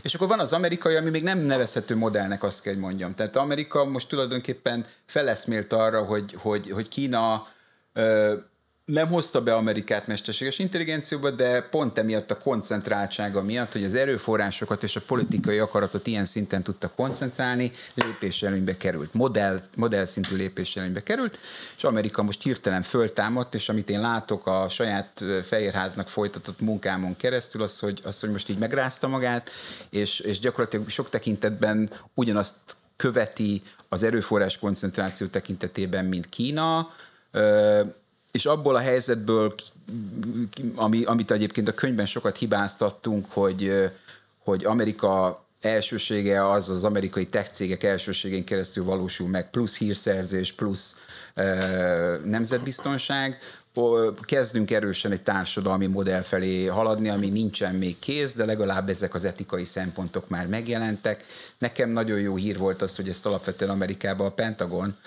[0.01, 3.15] és akkor van az amerikai, ami még nem nevezhető modellnek, azt kell, hogy mondjam.
[3.15, 7.47] Tehát Amerika most tulajdonképpen feleszmélt arra, hogy, hogy, hogy Kína
[8.91, 14.83] nem hozta be Amerikát mesterséges intelligencióba, de pont emiatt a koncentráltsága miatt, hogy az erőforrásokat
[14.83, 21.39] és a politikai akaratot ilyen szinten tudta koncentrálni, lépéselőnybe került, modell, modell szintű lépéselőnybe került,
[21.77, 27.61] és Amerika most hirtelen föltámadt, és amit én látok a saját Fehérháznak folytatott munkámon keresztül,
[27.61, 29.49] az, hogy, az, hogy most így megrázta magát,
[29.89, 32.59] és, és gyakorlatilag sok tekintetben ugyanazt
[32.95, 36.87] követi az erőforrás koncentráció tekintetében, mint Kína,
[38.31, 39.55] és abból a helyzetből,
[40.75, 43.91] ami, amit egyébként a könyvben sokat hibáztattunk, hogy,
[44.43, 50.95] hogy Amerika elsősége az az amerikai tech cégek elsőségén keresztül valósul meg, plusz hírszerzés, plusz
[52.23, 53.37] nemzetbiztonság,
[54.21, 59.25] kezdünk erősen egy társadalmi modell felé haladni, ami nincsen még kész, de legalább ezek az
[59.25, 61.25] etikai szempontok már megjelentek.
[61.57, 64.97] Nekem nagyon jó hír volt az, hogy ezt alapvetően Amerikában a Pentagon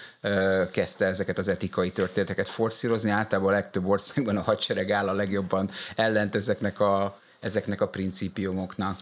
[0.70, 3.10] kezdte ezeket az etikai történeteket forszírozni.
[3.10, 8.96] Általában a legtöbb országban a hadsereg áll a legjobban ellent ezeknek a, ezeknek a principiumoknak.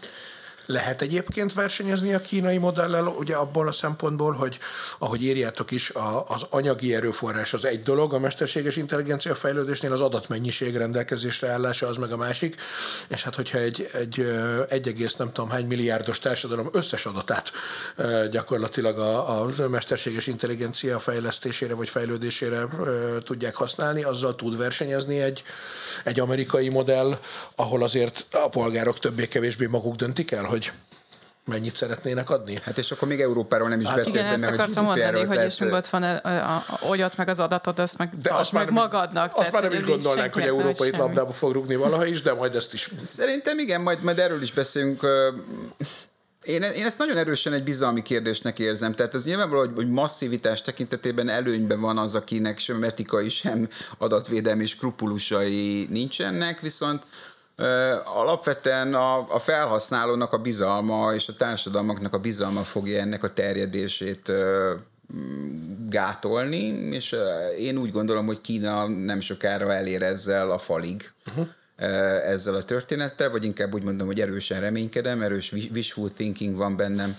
[0.65, 4.59] Lehet egyébként versenyezni a kínai modellel, ugye abból a szempontból, hogy
[4.97, 10.01] ahogy írjátok is, a, az anyagi erőforrás az egy dolog, a mesterséges intelligencia fejlődésnél az
[10.01, 12.55] adatmennyiség rendelkezésre állása az meg a másik,
[13.07, 14.25] és hát hogyha egy, egy,
[14.69, 17.51] egy egész nem tudom hány milliárdos társadalom összes adatát
[18.31, 22.67] gyakorlatilag a, a mesterséges intelligencia fejlesztésére vagy fejlődésére
[23.23, 25.43] tudják használni, azzal tud versenyezni egy,
[26.03, 27.17] egy amerikai modell,
[27.55, 30.71] ahol azért a polgárok többé-kevésbé maguk döntik el, hogy
[31.45, 32.59] mennyit szeretnének adni.
[32.63, 34.37] Hát és akkor még Európáról nem is hát beszéltem.
[34.37, 35.51] Igen, ezt akartam mondani, hogy tehát...
[35.51, 36.21] és ott van,
[36.79, 39.25] hogy ott meg az adatot, azt meg, de azt meg már, magadnak.
[39.25, 42.33] Azt tehát, már nem is gondolnánk, hogy Európa itt labdába fog rúgni valaha is, de
[42.33, 42.89] majd ezt is.
[43.01, 45.05] Szerintem igen, majd, majd erről is beszélünk.
[46.43, 48.93] Én, én ezt nagyon erősen egy bizalmi kérdésnek érzem.
[48.93, 54.65] Tehát ez nyilvánvaló, hogy, hogy masszivitás tekintetében előnyben van az, akinek sem etikai, sem adatvédelmi
[54.65, 57.05] skrupulusai nincsenek, viszont
[58.03, 64.31] Alapvetően a, a felhasználónak a bizalma és a társadalmaknak a bizalma fogja ennek a terjedését
[65.89, 67.15] gátolni, és
[67.57, 71.11] én úgy gondolom, hogy Kína nem sokára elér ezzel a falig.
[71.27, 71.47] Uh-huh
[72.25, 77.15] ezzel a történettel, vagy inkább úgy mondom, hogy erősen reménykedem, erős wishful thinking van bennem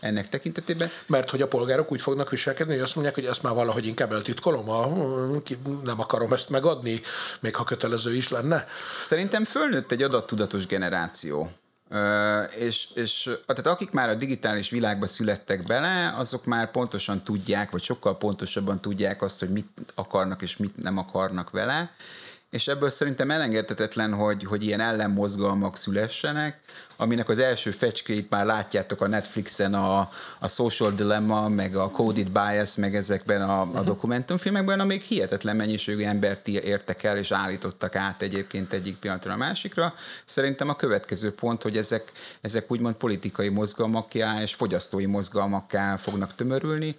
[0.00, 0.90] ennek tekintetében.
[1.06, 4.12] Mert hogy a polgárok úgy fognak viselkedni, hogy azt mondják, hogy ezt már valahogy inkább
[4.12, 4.86] eltitkolom, a,
[5.84, 7.00] nem akarom ezt megadni,
[7.40, 8.66] még ha kötelező is lenne.
[9.02, 11.50] Szerintem fölnőtt egy adattudatos generáció.
[11.90, 17.70] Uh, és, és tehát akik már a digitális világba születtek bele, azok már pontosan tudják,
[17.70, 21.90] vagy sokkal pontosabban tudják azt, hogy mit akarnak és mit nem akarnak vele,
[22.50, 26.60] és ebből szerintem elengedhetetlen, hogy, hogy ilyen ellenmozgalmak szülessenek,
[26.96, 32.30] aminek az első fecskéit már látjátok a Netflixen, a, a Social Dilemma, meg a Coded
[32.30, 33.84] Bias, meg ezekben a, a mhm.
[33.84, 39.94] dokumentumfilmekben, amik hihetetlen mennyiségű embert értek el, és állítottak át egyébként egyik pillanatra a másikra.
[40.24, 46.96] Szerintem a következő pont, hogy ezek, ezek úgymond politikai mozgalmakká és fogyasztói mozgalmakká fognak tömörülni,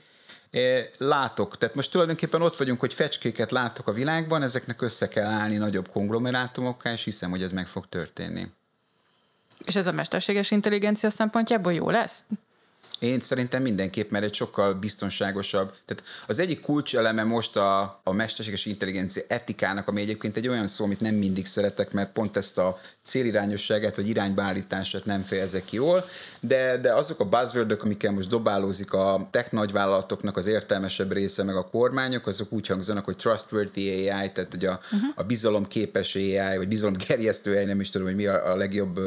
[0.98, 5.56] látok, tehát most tulajdonképpen ott vagyunk, hogy fecskéket látok a világban, ezeknek össze kell állni
[5.56, 8.48] nagyobb konglomerátumokká, és hiszem, hogy ez meg fog történni.
[9.66, 12.24] És ez a mesterséges intelligencia szempontjából jó lesz?
[13.00, 15.74] Én szerintem mindenképp, mert egy sokkal biztonságosabb.
[15.86, 20.84] Tehát az egyik kulcseleme most a, a mesterséges intelligencia etikának, ami egyébként egy olyan szó,
[20.84, 26.04] amit nem mindig szeretek, mert pont ezt a célirányosságát vagy iránybeállítását nem fejezek ki jól,
[26.40, 31.56] de, de azok a buzzwordok, amikkel most dobálózik a tech nagyvállalatoknak az értelmesebb része, meg
[31.56, 35.10] a kormányok, azok úgy hangzanak, hogy trustworthy AI, tehát hogy a, uh-huh.
[35.16, 39.00] a bizalomképes AI, vagy bizalomgerjesztő AI, nem is tudom, hogy mi a, a legjobb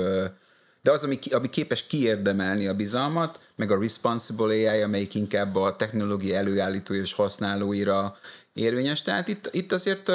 [0.83, 5.77] de az, ami, ami képes kiérdemelni a bizalmat, meg a responsible AI, amelyik inkább a
[5.77, 8.17] technológia előállító és használóira
[8.53, 9.03] érvényes.
[9.03, 10.07] Tehát itt, itt azért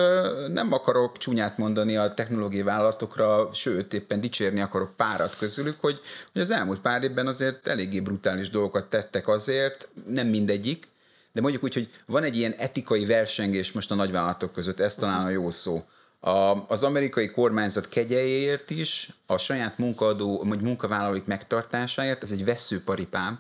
[0.48, 6.00] nem akarok csúnyát mondani a technológiai vállalatokra, sőt, éppen dicsérni akarok párat közülük, hogy,
[6.34, 10.88] hogy az elmúlt pár évben azért eléggé brutális dolgokat tettek azért, nem mindegyik,
[11.32, 15.26] de mondjuk úgy, hogy van egy ilyen etikai versengés most a nagyvállalatok között, ez talán
[15.26, 15.86] a jó szó
[16.26, 23.40] a, az amerikai kormányzat kegyeiért is, a saját munkaadó, vagy munkavállalóik megtartásáért, ez egy veszőparipám,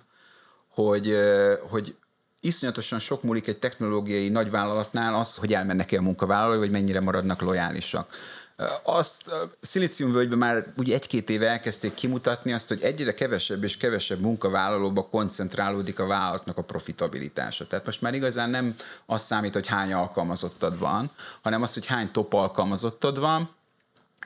[0.69, 1.15] hogy,
[1.69, 1.95] hogy
[2.39, 8.13] iszonyatosan sok múlik egy technológiai nagyvállalatnál az, hogy elmennek-e a munkavállalói, vagy mennyire maradnak lojálisak.
[8.84, 15.08] Azt Szilíciumvölgyben már úgy egy-két éve elkezdték kimutatni azt, hogy egyre kevesebb és kevesebb munkavállalóba
[15.10, 17.68] koncentrálódik a vállalatnak a profitabilitása.
[17.68, 22.12] Tehát most már igazán nem az számít, hogy hány alkalmazottad van, hanem az, hogy hány
[22.12, 23.50] top alkalmazottad van,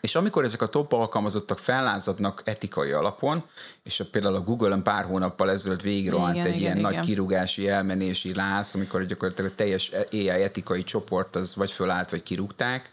[0.01, 3.43] és amikor ezek a top alkalmazottak fellázadnak etikai alapon,
[3.83, 6.91] és például a Google-on pár hónappal ezelőtt végigrohant egy igen, ilyen igen.
[6.91, 12.23] nagy kirúgási, elmenési láz, amikor gyakorlatilag a teljes AI etikai csoport az vagy fölállt, vagy
[12.23, 12.91] kirúgták,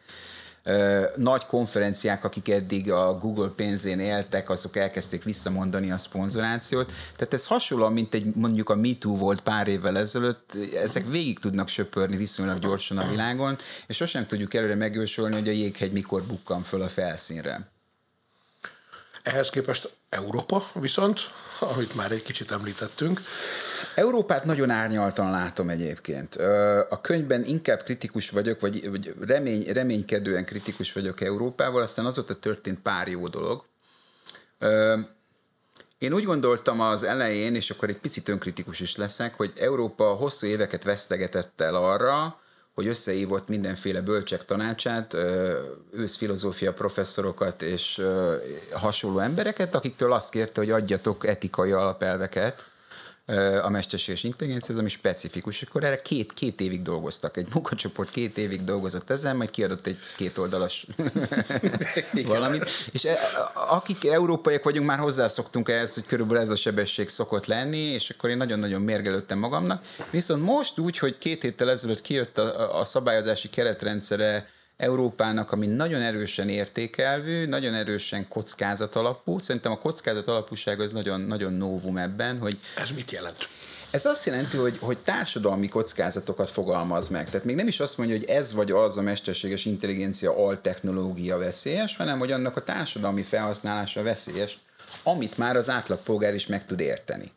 [1.17, 6.93] nagy konferenciák, akik eddig a Google pénzén éltek, azok elkezdték visszamondani a szponzorációt.
[7.17, 11.69] Tehát ez hasonlóan, mint egy mondjuk a MeToo volt pár évvel ezelőtt, ezek végig tudnak
[11.69, 16.63] söpörni viszonylag gyorsan a világon, és sosem tudjuk előre megjósolni, hogy a jéghegy mikor bukkan
[16.63, 17.75] föl a felszínre.
[19.27, 21.21] Ehhez képest Európa viszont,
[21.59, 23.21] amit már egy kicsit említettünk.
[23.95, 26.35] Európát nagyon árnyaltan látom egyébként.
[26.89, 33.09] A könyvben inkább kritikus vagyok, vagy, remény, reménykedően kritikus vagyok Európával, aztán azóta történt pár
[33.09, 33.65] jó dolog.
[35.99, 40.47] Én úgy gondoltam az elején, és akkor egy picit önkritikus is leszek, hogy Európa hosszú
[40.47, 42.41] éveket vesztegetett el arra,
[42.77, 45.17] hogy összeívott mindenféle bölcsek tanácsát,
[45.91, 48.03] őszfilozófia professzorokat és
[48.73, 52.67] hasonló embereket, akiktől azt kérte, hogy adjatok etikai alapelveket,
[53.63, 55.63] a mesterséges intelligencia, ez ami specifikus.
[55.63, 57.37] Akkor erre két, két évig dolgoztak.
[57.37, 60.87] Egy munkacsoport két évig dolgozott ezen, majd kiadott egy két oldalas
[62.27, 62.69] valamit.
[62.93, 63.19] És e,
[63.55, 68.31] akik európaiak vagyunk, már hozzászoktunk ehhez, hogy körülbelül ez a sebesség szokott lenni, és akkor
[68.31, 69.85] én nagyon-nagyon mérgelődtem magamnak.
[70.11, 76.03] Viszont most úgy, hogy két héttel ezelőtt kijött a, a szabályozási keretrendszere Európának, ami nagyon
[76.03, 79.39] erősen értékelvű, nagyon erősen kockázat alapú.
[79.39, 82.59] Szerintem a kockázat alapúság az nagyon, nagyon novum ebben, hogy...
[82.77, 83.49] Ez mit jelent?
[83.91, 87.31] Ez azt jelenti, hogy, hogy társadalmi kockázatokat fogalmaz meg.
[87.31, 91.97] Tehát még nem is azt mondja, hogy ez vagy az a mesterséges intelligencia altechnológia veszélyes,
[91.97, 94.59] hanem hogy annak a társadalmi felhasználása veszélyes,
[95.03, 97.33] amit már az átlagpolgár is meg tud érteni.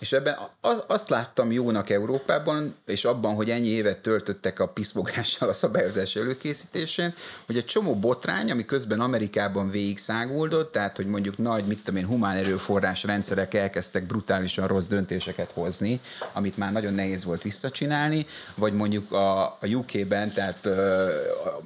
[0.00, 5.48] És ebben az, azt láttam jónak Európában, és abban, hogy ennyi évet töltöttek a piszmogással
[5.48, 7.14] a szabályozás előkészítésén,
[7.46, 12.06] hogy egy csomó botrány, ami közben Amerikában végigszáguldott, tehát hogy mondjuk nagy, mit tudom én,
[12.06, 16.00] humán erőforrás rendszerek elkezdtek brutálisan rossz döntéseket hozni,
[16.32, 20.74] amit már nagyon nehéz volt visszacsinálni, vagy mondjuk a, a UK-ben, tehát uh,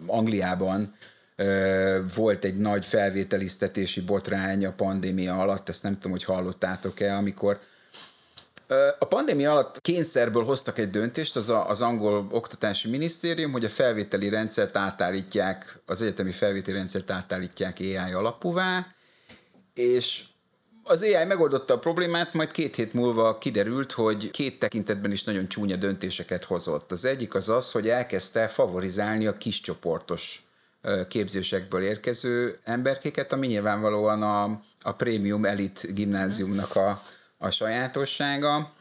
[0.06, 0.94] Angliában
[2.14, 7.60] volt egy nagy felvételiztetési botrány a pandémia alatt, ezt nem tudom, hogy hallottátok-e, amikor
[8.98, 13.68] a pandémia alatt kényszerből hoztak egy döntést, az a, az angol oktatási minisztérium, hogy a
[13.68, 18.86] felvételi rendszert átállítják, az egyetemi felvételi rendszert átállítják AI alapúvá,
[19.74, 20.22] és
[20.82, 25.48] az AI megoldotta a problémát, majd két hét múlva kiderült, hogy két tekintetben is nagyon
[25.48, 26.92] csúnya döntéseket hozott.
[26.92, 30.44] Az egyik az az, hogy elkezdte favorizálni a kiscsoportos
[31.08, 37.02] képzésekből érkező emberkéket, ami nyilvánvalóan a, a prémium elit gimnáziumnak a,
[37.42, 38.72] a sajátossága.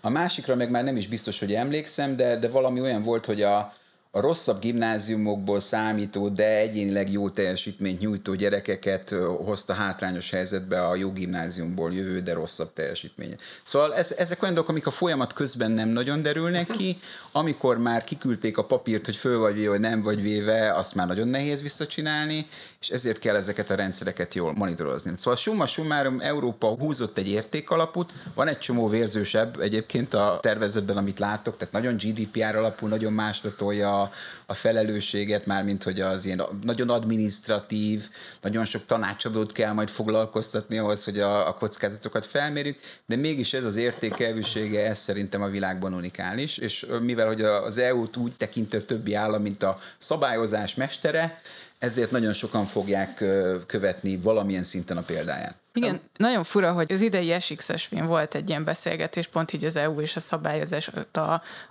[0.00, 3.42] A másikra meg már nem is biztos, hogy emlékszem, de, de valami olyan volt, hogy
[3.42, 3.74] a,
[4.12, 11.12] a rosszabb gimnáziumokból számító, de egyénileg jó teljesítményt nyújtó gyerekeket hozta hátrányos helyzetbe a jó
[11.12, 13.34] gimnáziumból jövő, de rosszabb teljesítménye.
[13.62, 16.98] Szóval ez, ezek olyan dolgok, amik a folyamat közben nem nagyon derülnek ki,
[17.32, 21.06] amikor már kiküldték a papírt, hogy föl vagy véve, vagy nem vagy véve, azt már
[21.06, 22.46] nagyon nehéz visszacsinálni,
[22.80, 25.12] és ezért kell ezeket a rendszereket jól monitorozni.
[25.16, 31.18] Szóval summa summarum Európa húzott egy értékalaput, van egy csomó vérzősebb egyébként a tervezetben, amit
[31.18, 33.99] látok, tehát nagyon GDPR alapú, nagyon másra tolja
[34.46, 38.08] a, felelősséget, mármint hogy az ilyen nagyon administratív,
[38.40, 43.64] nagyon sok tanácsadót kell majd foglalkoztatni ahhoz, hogy a, a kockázatokat felmérjük, de mégis ez
[43.64, 49.14] az értékelvűsége, ez szerintem a világban unikális, és mivel hogy az EU-t úgy tekintő többi
[49.14, 51.40] állam, mint a szabályozás mestere,
[51.78, 53.24] ezért nagyon sokan fogják
[53.66, 55.59] követni valamilyen szinten a példáját.
[55.72, 59.76] Igen, nagyon fura, hogy az idei SX-es film volt egy ilyen beszélgetés, pont így az
[59.76, 61.20] EU és a szabályozás, a,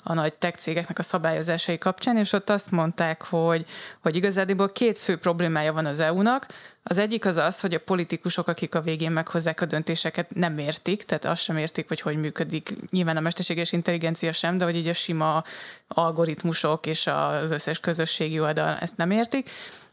[0.04, 3.66] a nagy tech cégeknek a szabályozásai kapcsán, és ott azt mondták, hogy,
[4.02, 6.48] hogy igazából két fő problémája van az EU-nak.
[6.84, 11.04] Az egyik az az, hogy a politikusok, akik a végén meghozzák a döntéseket, nem értik,
[11.04, 12.74] tehát azt sem értik, hogy hogy működik.
[12.90, 15.44] Nyilván a mesterséges intelligencia sem, de hogy így a sima
[15.88, 19.50] algoritmusok és az összes közösségi oldal ezt nem értik.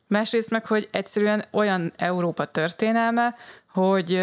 [0.08, 3.34] Másrészt meg, hogy egyszerűen olyan Európa történelme,
[3.76, 4.20] hogy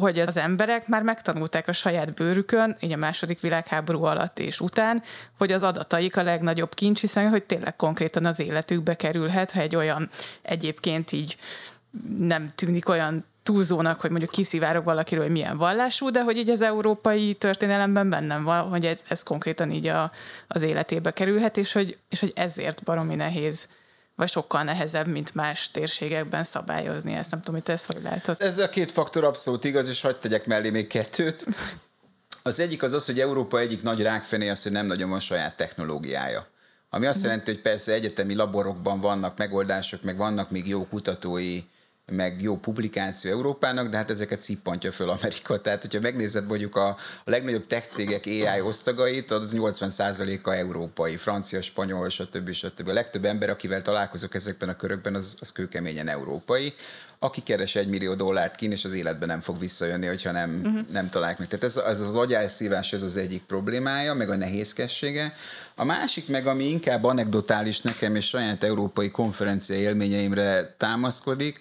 [0.00, 5.02] hogy az emberek már megtanulták a saját bőrükön, így a második világháború alatt és után,
[5.38, 9.76] hogy az adataik a legnagyobb kincs, hiszen hogy tényleg konkrétan az életükbe kerülhet, ha egy
[9.76, 10.08] olyan
[10.42, 11.36] egyébként így
[12.18, 16.62] nem tűnik olyan túlzónak, hogy mondjuk kiszivárok valakiről, hogy milyen vallású, de hogy így az
[16.62, 20.10] európai történelemben bennem van, hogy ez, ez konkrétan így a,
[20.48, 23.68] az életébe kerülhet, és hogy, és hogy ezért baromi nehéz
[24.16, 27.30] vagy sokkal nehezebb, mint más térségekben szabályozni ezt.
[27.30, 28.36] Nem tudom, hogy te ezt hogy látod.
[28.38, 31.46] Ez a két faktor abszolút igaz, és hagyd tegyek mellé még kettőt.
[32.42, 35.56] Az egyik az az, hogy Európa egyik nagy rákfené az, hogy nem nagyon van saját
[35.56, 36.46] technológiája.
[36.90, 41.60] Ami azt jelenti, hogy persze egyetemi laborokban vannak megoldások, meg vannak még jó kutatói
[42.12, 45.60] meg jó publikáció Európának, de hát ezeket szippantja föl Amerika.
[45.60, 46.88] Tehát, hogyha megnézed mondjuk a,
[47.24, 52.50] a legnagyobb tech cégek AI osztagait, az 80%-a európai, francia, spanyol, stb.
[52.50, 52.88] stb.
[52.88, 56.74] A legtöbb ember, akivel találkozok ezekben a körökben, az, az kőkeményen európai
[57.18, 60.80] aki keres egy millió dollárt kín, és az életben nem fog visszajönni, hogyha nem, uh-huh.
[60.92, 61.48] nem találják meg.
[61.48, 65.34] Tehát ez, ez az agyászívás, ez az egyik problémája, meg a nehézkessége.
[65.74, 71.60] A másik meg, ami inkább anekdotális nekem, és saját európai konferencia élményeimre támaszkodik,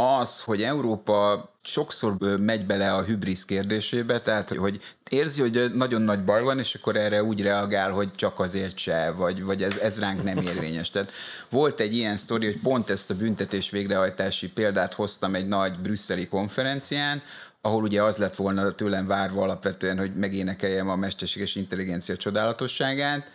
[0.00, 4.80] az, hogy Európa sokszor megy bele a hübrisz kérdésébe, tehát hogy
[5.10, 9.10] érzi, hogy nagyon nagy baj van, és akkor erre úgy reagál, hogy csak azért se,
[9.10, 10.90] vagy, vagy ez, ez ránk nem érvényes.
[10.90, 11.12] Tehát
[11.50, 16.28] volt egy ilyen sztori, hogy pont ezt a büntetés végrehajtási példát hoztam egy nagy brüsszeli
[16.28, 17.22] konferencián,
[17.60, 23.26] ahol ugye az lett volna tőlem várva alapvetően, hogy megénekeljem a mesterséges intelligencia csodálatosságát,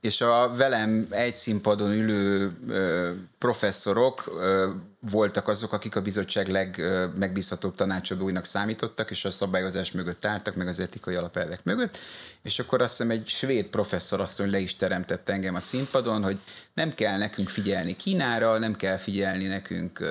[0.00, 4.70] és a velem egy színpadon ülő ö, professzorok ö,
[5.10, 10.80] voltak azok, akik a bizottság legmegbízhatóbb tanácsadóinak számítottak, és a szabályozás mögött álltak, meg az
[10.80, 11.98] etikai alapelvek mögött,
[12.42, 16.38] és akkor azt hiszem egy svéd professzor mondja, le is teremtett engem a színpadon, hogy
[16.74, 20.04] nem kell nekünk figyelni Kínára, nem kell figyelni nekünk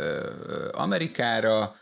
[0.71, 1.75] Amerikára,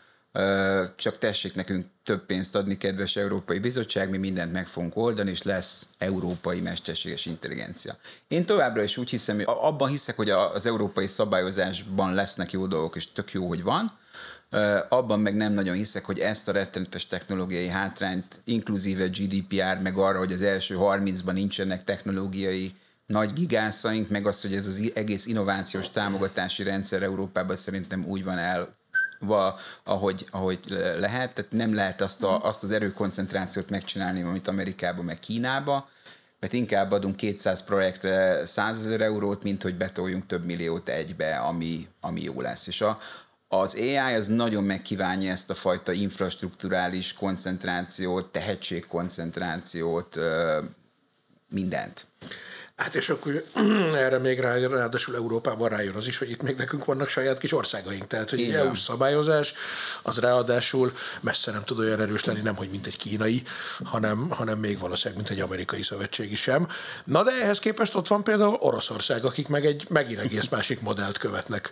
[0.96, 5.42] csak tessék nekünk több pénzt adni, kedves Európai Bizottság, mi mindent meg fogunk oldani, és
[5.42, 7.96] lesz európai mesterséges intelligencia.
[8.28, 13.12] Én továbbra is úgy hiszem, abban hiszek, hogy az európai szabályozásban lesznek jó dolgok, és
[13.12, 13.92] tök jó, hogy van,
[14.88, 20.18] abban meg nem nagyon hiszek, hogy ezt a rettenetes technológiai hátrányt, inkluzíve GDPR, meg arra,
[20.18, 22.74] hogy az első 30-ban nincsenek technológiai
[23.06, 28.38] nagy gigászaink, meg az, hogy ez az egész innovációs támogatási rendszer Európában szerintem úgy van
[28.38, 28.76] el
[29.26, 30.60] va, ahogy, ahogy
[30.98, 35.88] lehet, tehát nem lehet azt, a, azt az erőkoncentrációt megcsinálni, amit Amerikában, meg Kínába,
[36.40, 41.88] mert inkább adunk 200 projektre 100 ezer eurót, mint hogy betoljunk több milliót egybe, ami,
[42.00, 42.66] ami jó lesz.
[42.66, 42.98] És a,
[43.48, 50.18] az AI az nagyon megkívánja ezt a fajta infrastruktúrális koncentrációt, tehetségkoncentrációt,
[51.48, 52.06] mindent.
[52.76, 53.44] Hát és akkor
[54.04, 57.52] erre még rá, ráadásul Európában rájön az is, hogy itt még nekünk vannak saját kis
[57.52, 58.06] országaink.
[58.06, 59.54] Tehát, hogy egy EU szabályozás,
[60.02, 63.42] az ráadásul messze nem tud olyan erős lenni, nem hogy mint egy kínai,
[63.84, 66.68] hanem, hanem még valószínűleg, mint egy amerikai szövetségi sem.
[67.04, 71.18] Na de ehhez képest ott van például Oroszország, akik meg egy megint egész másik modellt
[71.18, 71.70] követnek.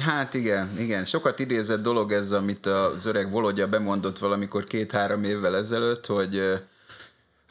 [0.00, 1.04] Hát igen, igen.
[1.04, 6.62] Sokat idézett dolog ez, amit az öreg Volodya bemondott valamikor két-három évvel ezelőtt, hogy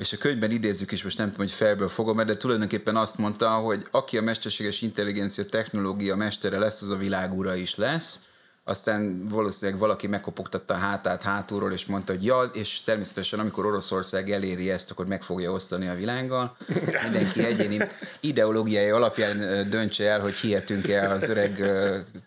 [0.02, 3.49] és a könyvben idézzük is, most nem tudom, hogy felből fogom, de tulajdonképpen azt mondta,
[3.49, 8.20] hogy aki a mesterséges intelligencia technológia mestere lesz, az a világúra is lesz.
[8.64, 14.30] Aztán valószínűleg valaki megkopogtatta a hátát hátulról, és mondta, hogy ja, és természetesen amikor Oroszország
[14.30, 16.58] eléri ezt, akkor meg fogja osztani a világgal.
[17.04, 17.88] Mindenki egyéni
[18.20, 21.64] ideológiai alapján döntse el, hogy hihetünk-e az öreg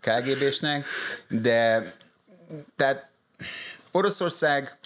[0.01, 0.87] KGB-snek,
[1.29, 1.93] de
[2.77, 3.11] tehát
[3.91, 4.79] Oroszország,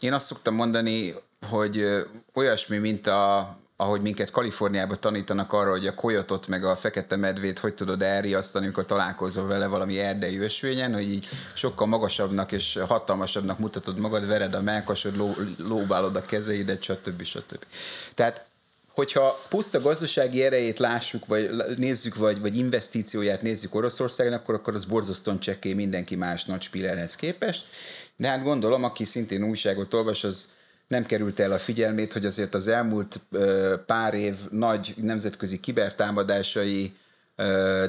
[0.00, 1.14] én azt szoktam mondani,
[1.48, 7.16] hogy olyasmi, mint a, ahogy minket Kaliforniában tanítanak arra, hogy a kojotot meg a fekete
[7.16, 12.78] medvét hogy tudod elriasztani, amikor találkozol vele valami erdei ösvényen, hogy így sokkal magasabbnak és
[12.86, 15.34] hatalmasabbnak mutatod magad, vered a melkasod, ló,
[15.68, 17.22] lóbálod a kezeidet, stb.
[17.22, 17.64] stb.
[18.14, 18.44] Tehát
[18.96, 24.84] hogyha puszta gazdasági erejét lássuk, vagy nézzük, vagy, vagy investícióját nézzük Oroszországon, akkor, akkor az
[24.84, 27.64] borzasztóan csekély mindenki más nagy spillerhez képest.
[28.16, 30.48] De hát gondolom, aki szintén újságot olvas, az
[30.88, 33.20] nem került el a figyelmét, hogy azért az elmúlt
[33.86, 36.96] pár év nagy nemzetközi kibertámadásai,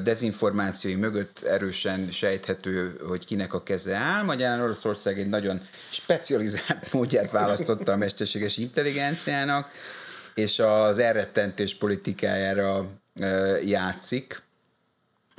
[0.03, 4.23] dezinformációi mögött erősen sejthető, hogy kinek a keze áll.
[4.23, 9.71] Magyarán Oroszország egy nagyon specializált módját választotta a mesterséges intelligenciának,
[10.33, 12.89] és az elrettentés politikájára
[13.65, 14.41] játszik.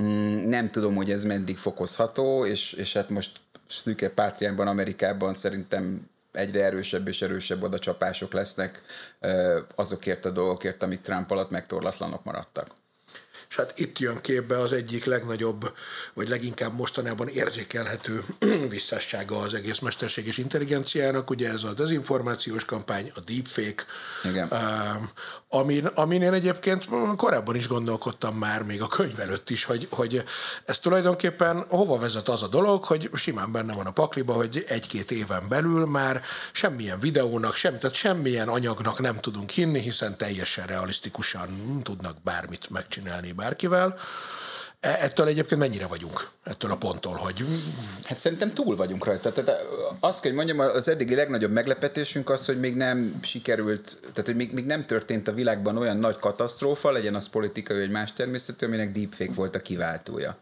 [0.02, 6.08] Mm, nem tudom, hogy ez meddig fokozható, és, és hát most szűke pátriánban, Amerikában szerintem
[6.32, 8.82] egyre erősebb és erősebb odacsapások lesznek
[9.74, 12.77] azokért a dolgokért, amik Trump alatt megtorlatlanok maradtak
[13.58, 15.72] hát itt jön képbe az egyik legnagyobb,
[16.14, 18.24] vagy leginkább mostanában érzékelhető
[18.68, 23.84] visszássága az egész mesterséges intelligenciának, ugye ez a dezinformációs kampány, a deepfake,
[24.24, 24.52] Igen.
[25.48, 30.24] amin, amin én egyébként korábban is gondolkodtam már, még a könyv előtt is, hogy, hogy
[30.64, 35.10] ez tulajdonképpen hova vezet az a dolog, hogy simán benne van a pakliba, hogy egy-két
[35.10, 41.80] éven belül már semmilyen videónak, sem, tehát semmilyen anyagnak nem tudunk hinni, hiszen teljesen realisztikusan
[41.82, 43.98] tudnak bármit megcsinálni bárkivel.
[44.80, 46.28] E, ettől egyébként mennyire vagyunk?
[46.44, 47.44] Ettől a ponttól, hogy...
[48.04, 49.32] Hát szerintem túl vagyunk rajta.
[49.32, 49.64] Tehát
[50.00, 54.36] azt kell, hogy mondjam, az eddigi legnagyobb meglepetésünk az, hogy még nem sikerült, tehát hogy
[54.36, 58.66] még, még nem történt a világban olyan nagy katasztrófa, legyen az politikai vagy más természetű,
[58.66, 60.36] aminek deepfake volt a kiváltója.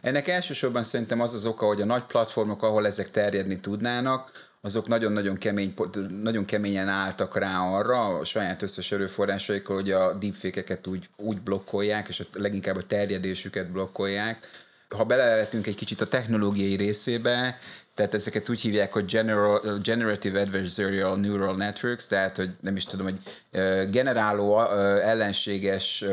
[0.00, 4.88] Ennek elsősorban szerintem az az oka, hogy a nagy platformok, ahol ezek terjedni tudnának, azok
[4.88, 5.74] nagyon-nagyon kemény,
[6.22, 12.08] nagyon keményen álltak rá arra a saját összes erőforrásaikkal, hogy a deepfake-eket úgy, úgy blokkolják,
[12.08, 14.48] és a, leginkább a terjedésüket blokkolják.
[14.88, 17.58] Ha belevetünk egy kicsit a technológiai részébe,
[17.94, 23.06] tehát ezeket úgy hívják, hogy general, Generative Adversarial Neural Networks, tehát, hogy nem is tudom,
[23.06, 23.20] hogy
[23.90, 24.60] generáló
[25.00, 26.04] ellenséges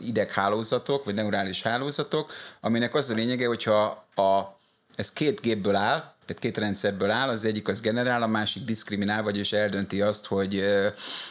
[0.00, 4.56] ideghálózatok, vagy neurális hálózatok, aminek az a lényege, hogyha a,
[4.94, 9.22] ez két gépből áll, tehát két rendszerből áll, az egyik az generál, a másik diszkriminál,
[9.22, 10.64] vagyis eldönti azt, hogy,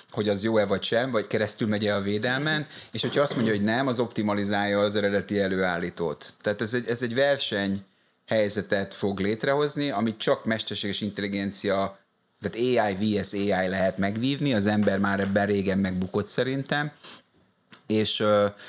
[0.10, 3.64] hogy az jó-e vagy sem, vagy keresztül megy-e a védelmen, és hogyha azt mondja, hogy
[3.64, 6.34] nem, az optimalizálja az eredeti előállítót.
[6.42, 7.84] Tehát ez egy, ez egy verseny
[8.26, 11.98] helyzetet fog létrehozni, amit csak mesterséges intelligencia
[12.42, 16.92] tehát AI vs AI lehet megvívni, az ember már ebben régen megbukott szerintem,
[17.88, 18.16] és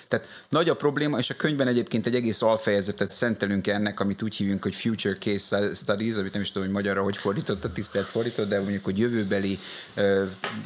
[0.09, 4.37] tehát nagy a probléma, és a könyvben egyébként egy egész alfejezetet szentelünk ennek, amit úgy
[4.37, 8.07] hívunk, hogy Future Case Studies, amit nem is tudom, hogy magyarra hogy fordított, a tisztelt
[8.07, 9.59] fordított, de mondjuk, hogy jövőbeli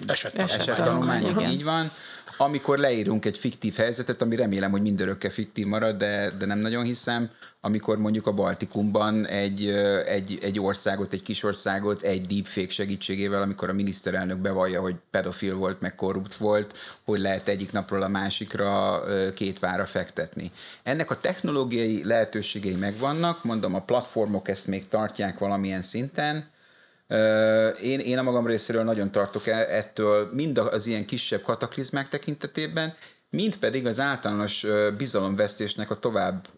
[0.07, 1.91] esettanulmányok, eset így van.
[2.37, 6.85] Amikor leírunk egy fiktív helyzetet, ami remélem, hogy mindörökké fiktív marad, de, de nem nagyon
[6.85, 7.31] hiszem,
[7.61, 9.69] amikor mondjuk a Baltikumban egy,
[10.07, 15.55] egy, egy országot, egy kis országot egy deepfake segítségével, amikor a miniszterelnök bevallja, hogy pedofil
[15.55, 18.09] volt, meg korrupt volt, hogy lehet egyik napról a
[18.41, 19.03] másikra
[19.35, 20.51] két vára fektetni.
[20.83, 26.49] Ennek a technológiai lehetőségei megvannak, mondom, a platformok ezt még tartják valamilyen szinten,
[27.83, 32.95] én, én a magam részéről nagyon tartok el ettől, mind az ilyen kisebb kataklizmák tekintetében,
[33.31, 34.67] mind pedig az általános
[34.97, 36.49] bizalomvesztésnek a tovább,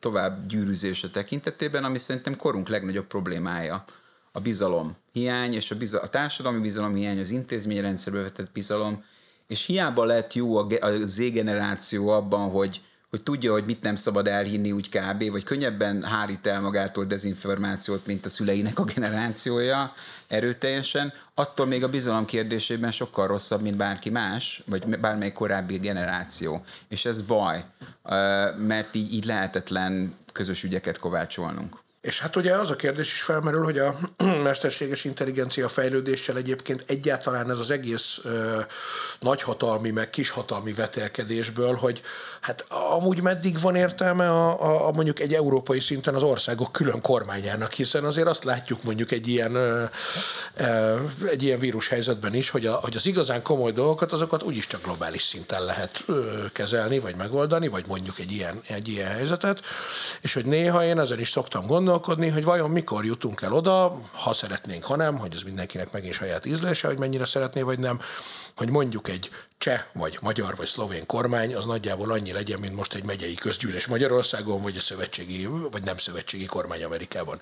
[0.00, 3.84] tovább gyűrűzése tekintetében, ami szerintem korunk legnagyobb problémája.
[4.32, 9.04] A bizalom hiány, és a, bizal, a társadalmi bizalom hiány, az intézményrendszerbe vetett bizalom,
[9.46, 12.80] és hiába lett jó a, a Z-generáció abban, hogy,
[13.10, 18.06] hogy tudja, hogy mit nem szabad elhinni úgy kb., vagy könnyebben hárít el magától dezinformációt,
[18.06, 19.92] mint a szüleinek a generációja
[20.26, 26.64] erőteljesen, attól még a bizalom kérdésében sokkal rosszabb, mint bárki más, vagy bármely korábbi generáció.
[26.88, 27.64] És ez baj,
[28.58, 31.84] mert így, így lehetetlen közös ügyeket kovácsolnunk.
[32.00, 33.98] És hát ugye az a kérdés is felmerül, hogy a
[34.42, 38.60] mesterséges intelligencia fejlődéssel egyébként egyáltalán ez az egész ö,
[39.20, 42.02] nagyhatalmi, meg kishatalmi vetelkedésből, hogy
[42.40, 47.00] hát amúgy meddig van értelme a, a, a mondjuk egy európai szinten az országok külön
[47.00, 49.84] kormányának, hiszen azért azt látjuk mondjuk egy ilyen, ö,
[50.56, 50.96] ö,
[51.30, 55.22] egy ilyen vírushelyzetben is, hogy, a, hogy az igazán komoly dolgokat, azokat úgyis csak globális
[55.22, 59.60] szinten lehet ö, kezelni, vagy megoldani, vagy mondjuk egy ilyen, egy ilyen helyzetet,
[60.20, 61.66] és hogy néha én ezen is szoktam
[61.96, 66.14] gondolkodni, hogy vajon mikor jutunk el oda, ha szeretnénk, ha nem, hogy ez mindenkinek megint
[66.14, 68.00] saját ízlése, hogy mennyire szeretné, vagy nem,
[68.56, 72.94] hogy mondjuk egy cseh, vagy magyar, vagy szlovén kormány az nagyjából annyi legyen, mint most
[72.94, 77.38] egy megyei közgyűlés Magyarországon, vagy a szövetségi, vagy nem szövetségi kormány Amerikában.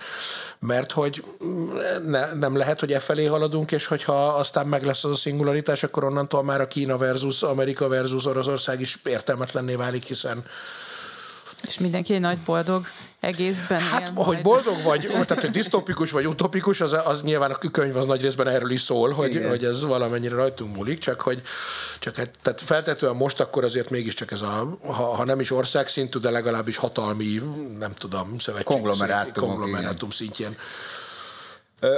[0.59, 1.25] Mert hogy
[2.07, 5.83] ne, nem lehet, hogy e felé haladunk, és hogyha aztán meg lesz az a szingularitás,
[5.83, 10.45] akkor onnantól már a Kína versus Amerika versus Oroszország is értelmetlenné válik, hiszen
[11.67, 12.87] és mindenki egy nagy boldog
[13.21, 14.43] egészben Hát, hogy majd.
[14.43, 18.49] boldog vagy, tehát hogy disztopikus vagy utopikus, az, az nyilván a könyv az nagy részben
[18.49, 21.43] erről is szól, hogy, hogy ez valamennyire rajtunk múlik, csak hogy
[21.99, 26.19] csak hát, tehát feltetően most akkor azért mégiscsak ez a, ha, ha nem is országszintű,
[26.19, 27.43] de legalábbis hatalmi,
[27.79, 30.57] nem tudom, szövetség konglomerátum, konglomerátum szintjén.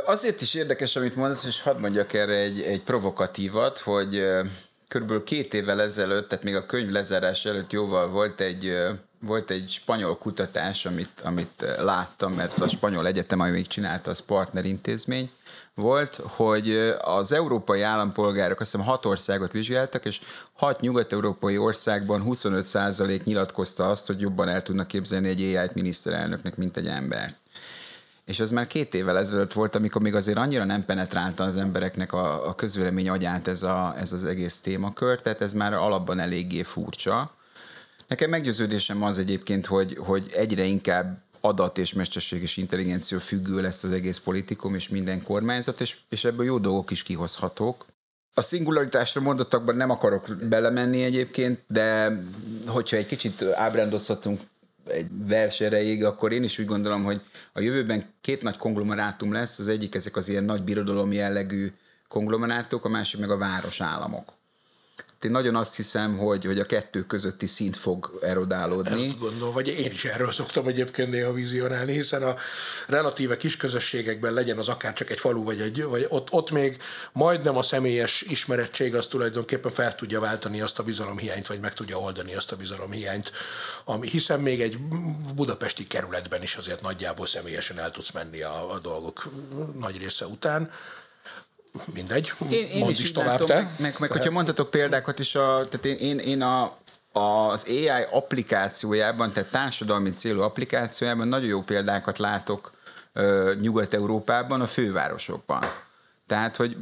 [0.04, 4.24] Azért is érdekes, amit mondasz, és hadd mondjak erre egy, egy provokatívat, hogy
[4.88, 8.76] körülbelül két évvel ezelőtt, tehát még a könyv lezárás előtt jóval volt egy
[9.20, 14.10] volt egy spanyol kutatás, amit, amit eh, láttam, mert a spanyol egyetem, ami még csinálta,
[14.10, 15.30] az partnerintézmény
[15.74, 20.20] volt, hogy eh, az európai állampolgárok azt hiszem hat országot vizsgáltak, és
[20.52, 26.76] hat nyugat-európai országban 25% nyilatkozta azt, hogy jobban el tudnak képzelni egy AI-t miniszterelnöknek, mint
[26.76, 27.34] egy ember.
[28.24, 32.12] És az már két évvel ezelőtt volt, amikor még azért annyira nem penetrálta az embereknek
[32.12, 36.62] a, a közvélemény agyát ez, a, ez az egész témakör, tehát ez már alapban eléggé
[36.62, 37.35] furcsa.
[38.08, 43.92] Nekem meggyőződésem az egyébként, hogy, hogy egyre inkább adat és mesterséges intelligencia függő lesz az
[43.92, 47.86] egész politikum és minden kormányzat, és, és ebből jó dolgok is kihozhatók.
[48.34, 52.18] A szingularitásra mondottakban nem akarok belemenni egyébként, de
[52.66, 54.40] hogyha egy kicsit ábrándozhatunk
[54.86, 57.20] egy vers erejéig, akkor én is úgy gondolom, hogy
[57.52, 61.72] a jövőben két nagy konglomerátum lesz, az egyik ezek az ilyen nagy birodalom jellegű
[62.08, 64.35] konglomerátok, a másik meg a városállamok
[65.24, 69.06] én nagyon azt hiszem, hogy, hogy a kettő közötti szint fog erodálódni.
[69.06, 72.34] Ezt gondolom, vagy én is erről szoktam egyébként néha vizionálni, hiszen a
[72.86, 76.82] relatíve kis közösségekben legyen az akár csak egy falu, vagy, egy, vagy ott, ott még
[77.12, 81.98] majdnem a személyes ismerettség az tulajdonképpen fel tudja váltani azt a bizalomhiányt, vagy meg tudja
[81.98, 83.32] oldani azt a bizalomhiányt,
[83.84, 84.78] ami, hiszen még egy
[85.34, 89.28] budapesti kerületben is azért nagyjából személyesen el tudsz menni a, a dolgok
[89.78, 90.70] nagy része után
[91.94, 93.70] mindegy, én, én is, is tovább látom, te.
[93.78, 96.76] Meg, meg hogyha mondhatok példákat is, a, tehát én, én, én a,
[97.12, 102.72] az AI applikációjában, tehát társadalmi célú applikációjában nagyon jó példákat látok
[103.60, 105.64] Nyugat-Európában, a fővárosokban.
[106.26, 106.76] Tehát, hogy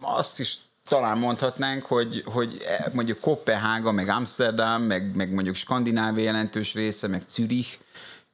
[0.00, 6.24] azt is talán mondhatnánk, hogy, hogy e, mondjuk Kopenhága, meg Amsterdam, meg, meg mondjuk Skandinávia
[6.24, 7.78] jelentős része, meg Zürich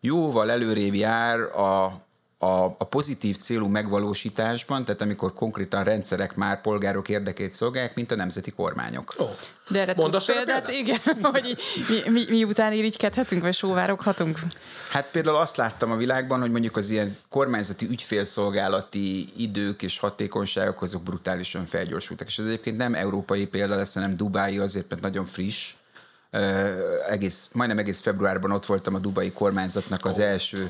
[0.00, 2.02] jóval előrébb jár a
[2.38, 8.16] a, a pozitív célú megvalósításban, tehát amikor konkrétan rendszerek már polgárok érdekét szolgálják, mint a
[8.16, 9.14] nemzeti kormányok.
[9.18, 9.24] Ó.
[9.68, 10.68] De erre tudsz példát?
[10.68, 11.56] Igen, hogy
[11.88, 14.38] mi, mi, mi után irigykedhetünk, vagy sóvároghatunk?
[14.90, 20.82] Hát például azt láttam a világban, hogy mondjuk az ilyen kormányzati ügyfélszolgálati idők és hatékonyságok
[20.82, 22.26] azok brutálisan felgyorsultak.
[22.26, 25.74] És ez egyébként nem európai példa lesz, hanem Dubái azért, mert nagyon friss,
[27.08, 30.68] egész, majdnem egész februárban ott voltam a dubai kormányzatnak az első.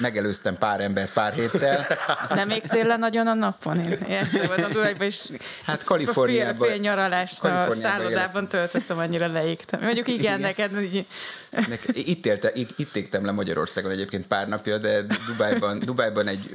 [0.00, 1.86] Megelőztem pár embert pár héttel.
[2.34, 3.78] Nem égtél le nagyon a napon?
[4.08, 5.26] Én volt a Dubaiban is.
[5.64, 6.58] Hát Kaliforniában.
[6.58, 8.48] Fél, fél nyaralást a szállodában igen.
[8.48, 9.80] töltöttem, annyira leégtem.
[9.80, 10.40] Mondjuk igen, igen.
[10.40, 11.06] neked így...
[11.92, 16.50] Itt, élte, itt égtem le Magyarországon egyébként pár napja, de Dubájban, Dubájban egy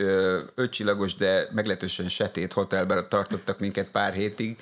[0.56, 4.58] ötcsillagos, de meglehetősen setét hotelben tartottak minket pár hétig,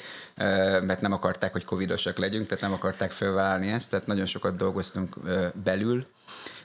[0.82, 5.16] mert nem akarták, hogy covidosak legyünk, tehát nem akarták felvállalni ezt, tehát nagyon sokat dolgoztunk
[5.64, 6.06] belül.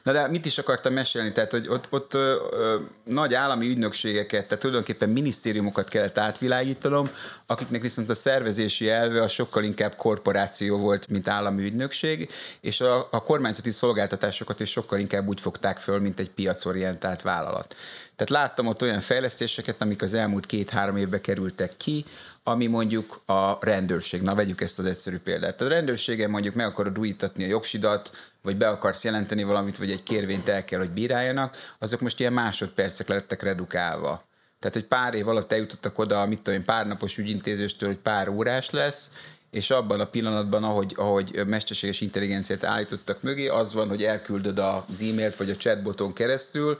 [0.06, 1.32] Na de mit is akartam mesélni?
[1.32, 7.10] Tehát, hogy ott, ott ö, ö, nagy állami ügynökségeket, tehát tulajdonképpen minisztériumokat kellett átvilágítanom,
[7.46, 12.30] akiknek viszont a szervezési elve a sokkal inkább korporáció volt, mint állami ügynökség,
[12.60, 17.76] és a, a kormányzati szolgáltatásokat is sokkal inkább úgy fogták föl, mint egy piacorientált vállalat.
[18.16, 22.04] Tehát láttam ott olyan fejlesztéseket, amik az elmúlt két-három évbe kerültek ki,
[22.48, 24.22] ami mondjuk a rendőrség.
[24.22, 25.60] Na, vegyük ezt az egyszerű példát.
[25.60, 28.10] A rendőrségen mondjuk meg akarod újítatni a jogsidat,
[28.42, 32.32] vagy be akarsz jelenteni valamit, vagy egy kérvényt el kell, hogy bíráljanak, azok most ilyen
[32.32, 34.22] másodpercek lettek redukálva.
[34.58, 38.28] Tehát, hogy pár év alatt eljutottak oda, mit tudom én, pár napos ügyintézéstől, hogy pár
[38.28, 39.10] órás lesz,
[39.50, 45.00] és abban a pillanatban, ahogy, ahogy mesterséges intelligenciát állítottak mögé, az van, hogy elküldöd az
[45.00, 46.78] e-mailt vagy a chatboton keresztül,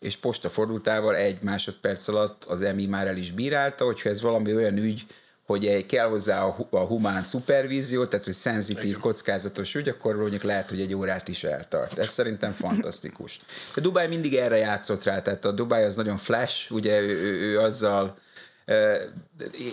[0.00, 4.76] és postafordultával egy másodperc alatt az EMI már el is bírálta, hogyha ez valami olyan
[4.76, 5.06] ügy,
[5.46, 10.68] hogy kell hozzá a, a humán szupervízió, tehát hogy szenzitív, kockázatos ügy, akkor mondjuk lehet,
[10.68, 11.98] hogy egy órát is eltart.
[11.98, 13.40] Ez szerintem fantasztikus.
[13.74, 17.32] De Dubai mindig erre játszott rá, tehát a Dubai az nagyon flash, ugye ő, ő,
[17.32, 18.16] ő azzal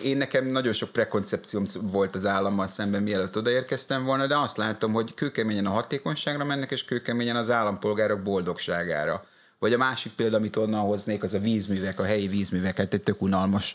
[0.04, 4.94] én nekem nagyon sok prekoncepcióm volt az állammal szemben, mielőtt odaérkeztem volna, de azt látom,
[4.94, 9.26] hogy kőkeményen a hatékonyságra mennek, és kőkeményen az állampolgárok boldogságára.
[9.64, 13.02] Vagy a másik példa, amit onnan hoznék, az a vízművek, a helyi vízművek, hát egy
[13.02, 13.74] tök unalmas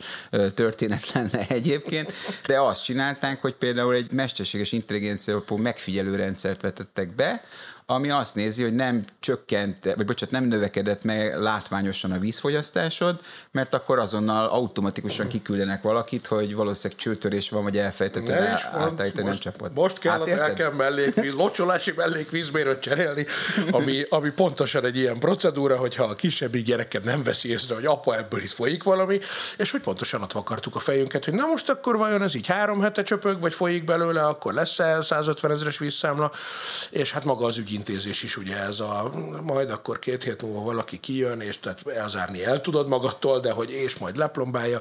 [0.54, 2.12] történet lenne egyébként,
[2.46, 7.42] de azt csinálták, hogy például egy mesterséges intelligencia megfigyelő rendszert vetettek be,
[7.90, 13.20] ami azt nézi, hogy nem csökkent, vagy bocsánat, nem növekedett meg látványosan a vízfogyasztásod,
[13.50, 19.74] mert akkor azonnal automatikusan kiküldenek valakit, hogy valószínűleg csőtörés van, vagy elfejtetted átállítani a csapot.
[19.74, 23.26] Most kell hát, nekem mellékvíz, locsolási mellékvízmérőt cserélni,
[23.70, 28.16] ami, ami pontosan egy ilyen procedúra, hogyha a kisebbik gyereket nem veszi észre, hogy apa
[28.16, 29.18] ebből itt folyik valami,
[29.56, 32.80] és hogy pontosan ott vakartuk a fejünket, hogy na most akkor vajon ez így három
[32.80, 36.32] hete csöpög, vagy folyik belőle, akkor lesz-e 150 ezeres vízszámla,
[36.90, 39.12] és hát maga az ügy intézés is ugye ez a,
[39.42, 43.70] majd akkor két hét múlva valaki kijön, és tehát elzárni el tudod magadtól, de hogy
[43.70, 44.80] és majd leplombálja.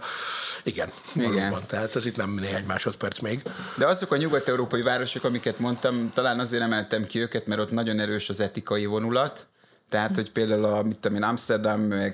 [0.64, 1.34] Igen, Igen.
[1.34, 3.42] valóban, tehát ez itt nem néhány másodperc még.
[3.76, 8.00] De azok a nyugat-európai városok, amiket mondtam, talán azért emeltem ki őket, mert ott nagyon
[8.00, 9.48] erős az etikai vonulat,
[9.90, 12.14] tehát, hogy például a, mit tudom én, Amsterdam, meg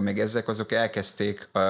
[0.00, 1.62] meg ezek, azok elkezdték, uh,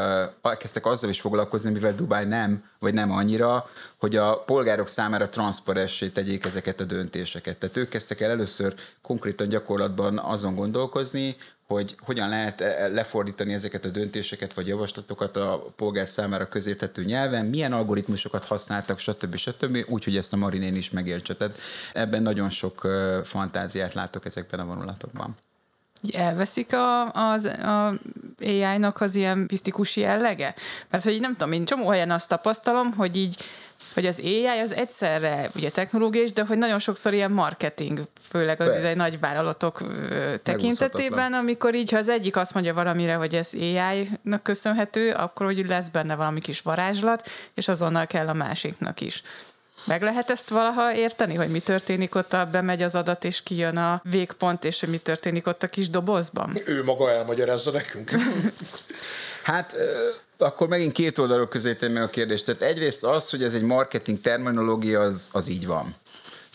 [0.42, 6.09] elkezdtek azzal is foglalkozni, mivel Dubáj nem, vagy nem annyira, hogy a polgárok számára transzparensé
[6.09, 7.57] tegyék ezeket a döntéseket.
[7.57, 11.36] Tehát ők kezdtek el először konkrétan gyakorlatban azon gondolkozni,
[11.68, 17.46] hogy hogyan lehet e, lefordítani ezeket a döntéseket vagy javaslatokat a polgár számára közérthető nyelven,
[17.46, 19.36] milyen algoritmusokat használtak, stb.
[19.36, 19.84] stb.
[19.88, 21.34] Úgyhogy ezt a Marinén is megértse.
[21.34, 21.58] Tehát
[21.92, 22.88] ebben nagyon sok
[23.24, 25.36] fantáziát látok ezekben a vonulatokban.
[26.12, 27.94] Elveszik a, az a
[28.40, 30.55] AI-nak az ilyen misztikus jellege?
[30.90, 33.44] Mert hogy nem tudom, én csomó helyen azt tapasztalom, hogy így
[33.94, 38.68] hogy az AI az egyszerre ugye technológiai, de hogy nagyon sokszor ilyen marketing, főleg az
[38.68, 39.82] egy nagy vállalatok
[40.42, 45.66] tekintetében, amikor így, ha az egyik azt mondja valamire, hogy ez AI-nak köszönhető, akkor hogy
[45.68, 49.22] lesz benne valami kis varázslat, és azonnal kell a másiknak is.
[49.89, 53.76] Meg lehet ezt valaha érteni, hogy mi történik ott, a bemegy az adat, és kijön
[53.76, 56.61] a végpont, és hogy mi történik ott a kis dobozban?
[56.64, 58.11] Ő maga elmagyarázza nekünk.
[59.43, 59.76] hát
[60.39, 62.45] akkor megint két oldalról közé meg a kérdést.
[62.45, 65.95] Tehát egyrészt az, hogy ez egy marketing terminológia, az, az így van.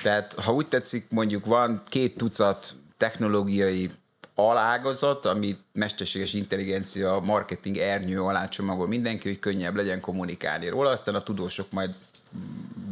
[0.01, 3.89] Tehát ha úgy tetszik, mondjuk van két tucat technológiai
[4.35, 11.15] alágazat, ami mesterséges intelligencia, marketing ernyő alá csomagol mindenki, hogy könnyebb legyen kommunikálni róla, aztán
[11.15, 11.95] a tudósok majd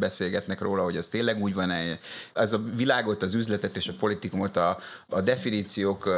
[0.01, 1.99] beszélgetnek róla, hogy az tényleg úgy van -e.
[2.33, 4.79] Ez a világot, az üzletet és a politikumot a,
[5.09, 6.09] a definíciók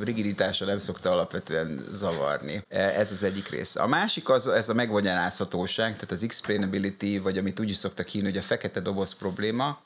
[0.00, 2.64] rigiditása nem szokta alapvetően zavarni.
[2.68, 3.82] E, ez az egyik része.
[3.82, 8.28] A másik az ez a megvagyarázhatóság, tehát az explainability, vagy amit úgy is szoktak hívni,
[8.28, 9.80] hogy a fekete doboz probléma,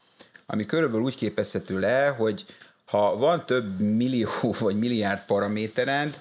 [0.47, 2.45] ami körülbelül úgy képezhető le, hogy
[2.85, 6.19] ha van több millió vagy milliárd paraméterend,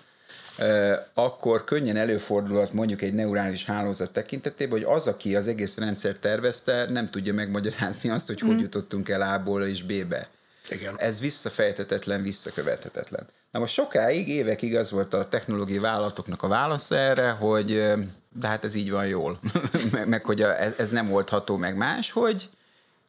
[1.14, 6.86] akkor könnyen előfordulhat mondjuk egy neurális hálózat tekintetében, hogy az, aki az egész rendszer tervezte,
[6.90, 8.48] nem tudja megmagyarázni azt, hogy mm.
[8.48, 10.30] hogy jutottunk el A-ból és B-be.
[10.70, 10.96] Igen.
[10.98, 13.28] Ez visszafejtetetlen, visszakövethetetlen.
[13.52, 17.94] Na most sokáig, évekig az volt a technológiai vállalatoknak a válasza erre, hogy
[18.40, 19.40] de hát ez így van jól,
[19.92, 22.50] meg, meg hogy a, ez, ez nem oldható meg más, hogy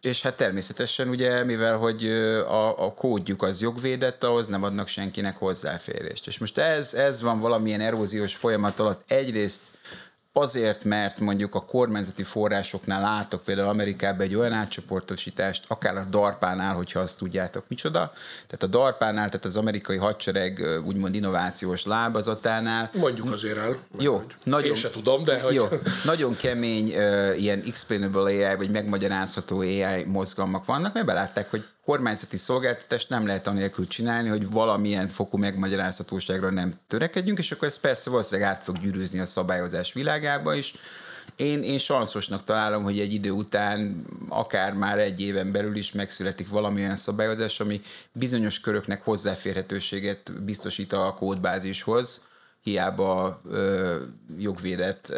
[0.01, 2.05] és hát természetesen ugye, mivel hogy
[2.46, 6.26] a, a kódjuk az jogvédett, ahhoz nem adnak senkinek hozzáférést.
[6.26, 9.78] És most ez, ez van valamilyen eróziós folyamat alatt egyrészt
[10.33, 16.74] azért, mert mondjuk a kormányzati forrásoknál látok például Amerikában egy olyan átcsoportosítást, akár a DARPánál,
[16.74, 18.12] hogyha azt tudjátok micsoda.
[18.47, 22.91] Tehát a DARPánál, tehát az amerikai hadsereg úgymond innovációs lábazatánál.
[22.95, 23.79] Mondjuk azért el.
[23.99, 25.55] Jó, hogy nagyon, én se tudom, de hogy...
[25.55, 25.66] Jó,
[26.05, 32.36] nagyon kemény uh, ilyen explainable AI, vagy megmagyarázható AI mozgalmak vannak, mert belátták, hogy kormányzati
[32.36, 38.11] szolgáltatást nem lehet anélkül csinálni, hogy valamilyen fokú megmagyarázhatóságra nem törekedjünk, és akkor ez persze
[38.11, 40.74] valószínűleg át fog gyűrűzni a szabályozás világába is.
[41.36, 46.49] Én, én sanszosnak találom, hogy egy idő után, akár már egy éven belül is megszületik
[46.49, 47.80] valamilyen szabályozás, ami
[48.12, 52.28] bizonyos köröknek hozzáférhetőséget biztosít a kódbázishoz,
[52.62, 53.96] hiába ö,
[54.38, 55.12] jogvédett,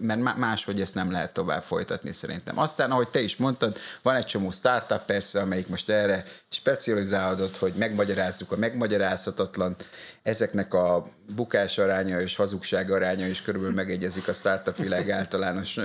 [0.00, 2.58] mert máshogy ezt nem lehet tovább folytatni szerintem.
[2.58, 7.72] Aztán, ahogy te is mondtad, van egy csomó startup persze, amelyik most erre specializálódott, hogy
[7.76, 9.76] megmagyarázzuk a megmagyarázhatatlan.
[10.22, 15.78] Ezeknek a bukás aránya és hazugság aránya is körülbelül megegyezik a startup világ általános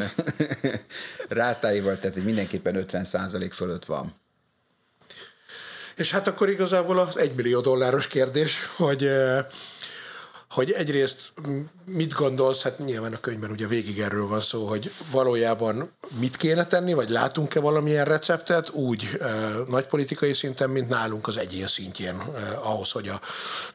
[1.30, 4.14] rátáival, tehát hogy mindenképpen 50% fölött van.
[5.96, 9.12] És hát akkor igazából az egymillió dolláros kérdés, hogy
[10.50, 11.32] hogy egyrészt
[11.86, 16.66] mit gondolsz, hát nyilván a könyvben ugye végig erről van szó, hogy valójában mit kéne
[16.66, 19.28] tenni, vagy látunk-e valamilyen receptet úgy e,
[19.68, 23.22] nagy politikai szinten, mint nálunk az egyén szintjén, e, ahhoz, hogy a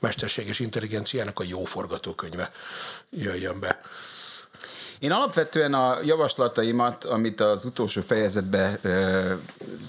[0.00, 2.50] mesterséges intelligenciának a jó forgatókönyve
[3.10, 3.80] jöjjön be.
[4.98, 9.32] Én alapvetően a javaslataimat, amit az utolsó fejezetbe ö,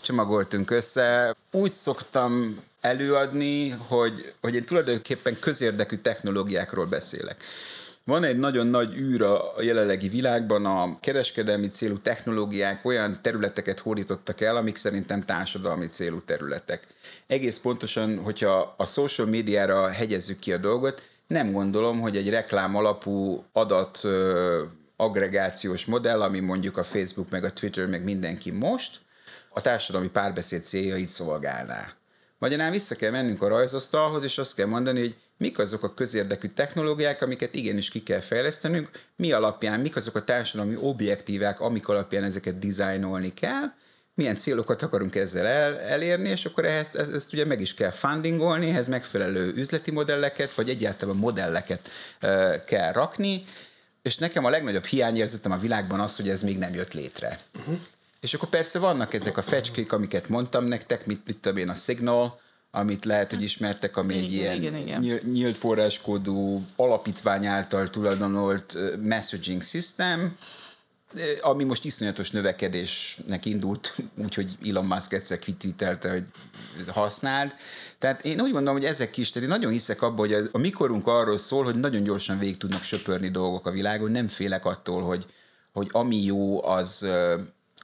[0.01, 7.43] csomagoltunk össze, úgy szoktam előadni, hogy, hogy én tulajdonképpen közérdekű technológiákról beszélek.
[8.05, 14.41] Van egy nagyon nagy űr a jelenlegi világban, a kereskedelmi célú technológiák olyan területeket hódítottak
[14.41, 16.87] el, amik szerintem társadalmi célú területek.
[17.27, 22.75] Egész pontosan, hogyha a social médiára hegyezzük ki a dolgot, nem gondolom, hogy egy reklám
[22.75, 23.99] alapú adat
[24.95, 28.99] agregációs modell, ami mondjuk a Facebook, meg a Twitter, meg mindenki most,
[29.49, 31.93] a társadalmi párbeszéd céljait szolgálná.
[32.43, 36.47] Magyarán vissza kell mennünk a rajzasztalhoz, és azt kell mondani, hogy mik azok a közérdekű
[36.47, 42.23] technológiák, amiket igenis ki kell fejlesztenünk, mi alapján, mik azok a társadalmi objektívák, amik alapján
[42.23, 43.73] ezeket dizájnolni kell,
[44.13, 47.91] milyen célokat akarunk ezzel el, elérni, és akkor ehhez ezt, ezt ugye meg is kell
[47.91, 51.89] fundingolni, ehhez megfelelő üzleti modelleket, vagy egyáltalán modelleket
[52.21, 53.45] uh, kell rakni,
[54.01, 57.39] és nekem a legnagyobb hiányérzetem a világban az, hogy ez még nem jött létre.
[57.59, 57.79] Uh-huh.
[58.23, 61.75] És akkor persze vannak ezek a fecskék, amiket mondtam nektek, mit, mit tudom én, a
[61.75, 62.39] Signal,
[62.71, 65.21] amit lehet, hogy ismertek, ami egy ilyen igen, igen.
[65.23, 70.37] nyílt forráskódú alapítvány által tulajdonolt messaging system,
[71.41, 73.95] ami most iszonyatos növekedésnek indult,
[74.25, 76.25] úgyhogy Elon Musk egyszer kitvítelte, hogy
[76.87, 77.55] használd.
[77.99, 81.07] Tehát én úgy gondolom, hogy ezek is, tehát én nagyon hiszek abban, hogy a mikorunk
[81.07, 85.25] arról szól, hogy nagyon gyorsan végig tudnak söpörni dolgok a világon, nem félek attól, hogy,
[85.73, 87.07] hogy ami jó, az,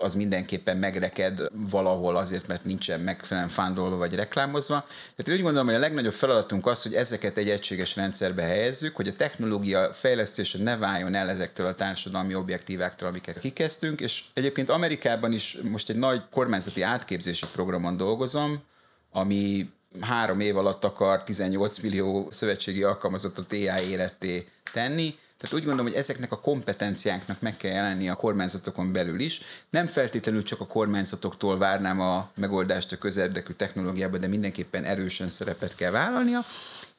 [0.01, 4.85] az mindenképpen megreked valahol azért, mert nincsen megfelelően fándolva vagy reklámozva.
[5.15, 9.07] Tehát úgy gondolom, hogy a legnagyobb feladatunk az, hogy ezeket egy egységes rendszerbe helyezzük, hogy
[9.07, 15.33] a technológia fejlesztése ne váljon el ezektől a társadalmi objektíváktól, amiket kikezdtünk, és egyébként Amerikában
[15.33, 18.63] is most egy nagy kormányzati átképzési programon dolgozom,
[19.11, 19.69] ami
[19.99, 26.01] három év alatt akar 18 millió szövetségi alkalmazottat AI éretté tenni, tehát úgy gondolom, hogy
[26.01, 29.41] ezeknek a kompetenciáknak meg kell jelenni a kormányzatokon belül is.
[29.69, 35.75] Nem feltétlenül csak a kormányzatoktól várnám a megoldást a közérdekű technológiába, de mindenképpen erősen szerepet
[35.75, 36.39] kell vállalnia,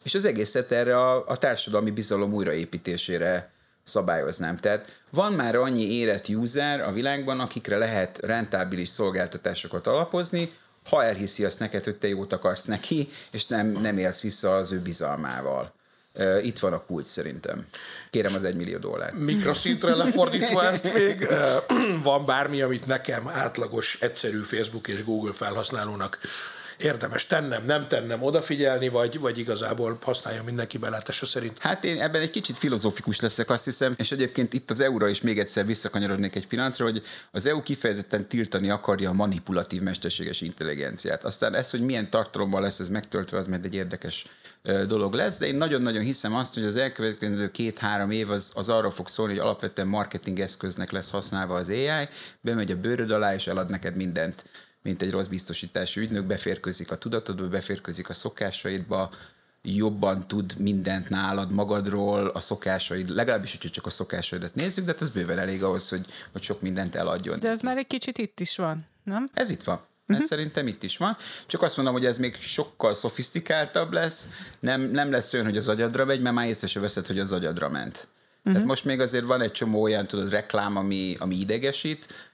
[0.04, 3.50] és az egészet erre a, a társadalmi bizalom újraépítésére
[3.84, 4.56] szabályoznám.
[4.56, 10.52] Tehát van már annyi érett user a világban, akikre lehet rentábilis szolgáltatásokat alapozni,
[10.88, 14.72] ha elhiszi azt neked, hogy te jót akarsz neki, és nem, nem élsz vissza az
[14.72, 15.72] ő bizalmával.
[16.42, 17.66] Itt van a kulcs szerintem.
[18.10, 19.12] Kérem az egy millió dollár.
[19.12, 21.28] Mikroszintre lefordítva ezt még,
[22.02, 26.18] van bármi, amit nekem átlagos, egyszerű Facebook és Google felhasználónak
[26.82, 31.58] érdemes tennem, nem tennem, odafigyelni, vagy, vagy igazából használja mindenki belátása szerint?
[31.58, 35.20] Hát én ebben egy kicsit filozófikus leszek, azt hiszem, és egyébként itt az EU-ra is
[35.20, 41.24] még egyszer visszakanyarodnék egy pillanatra, hogy az EU kifejezetten tiltani akarja a manipulatív mesterséges intelligenciát.
[41.24, 44.24] Aztán ez, hogy milyen tartalommal lesz ez megtöltve, az majd egy érdekes
[44.62, 48.90] dolog lesz, de én nagyon-nagyon hiszem azt, hogy az elkövetkező két-három év az, az arra
[48.90, 52.08] fog szólni, hogy alapvetően marketing eszköznek lesz használva az AI,
[52.40, 54.44] bemegy a bőröd alá, és elad neked mindent,
[54.82, 59.10] mint egy rossz biztosítási ügynök, beférkőzik a tudatodba, beférkőzik a szokásaidba,
[59.62, 65.02] jobban tud mindent nálad magadról, a szokásaid, legalábbis, hogyha csak a szokásaidat nézzük, de hát
[65.02, 67.38] ez bőven elég ahhoz, hogy, hogy sok mindent eladjon.
[67.38, 69.30] De ez már egy kicsit itt is van, nem?
[69.34, 69.80] Ez itt van.
[70.10, 70.28] Ez uh-huh.
[70.28, 71.16] szerintem itt is van.
[71.46, 74.28] Csak azt mondom, hogy ez még sokkal szofisztikáltabb lesz.
[74.60, 77.32] Nem, nem lesz olyan, hogy az agyadra megy, mert már észre se veszed, hogy az
[77.32, 78.08] agyadra ment.
[78.38, 78.52] Uh-huh.
[78.52, 82.29] Tehát most még azért van egy csomó olyan, tudod, reklám, ami, ami idegesít,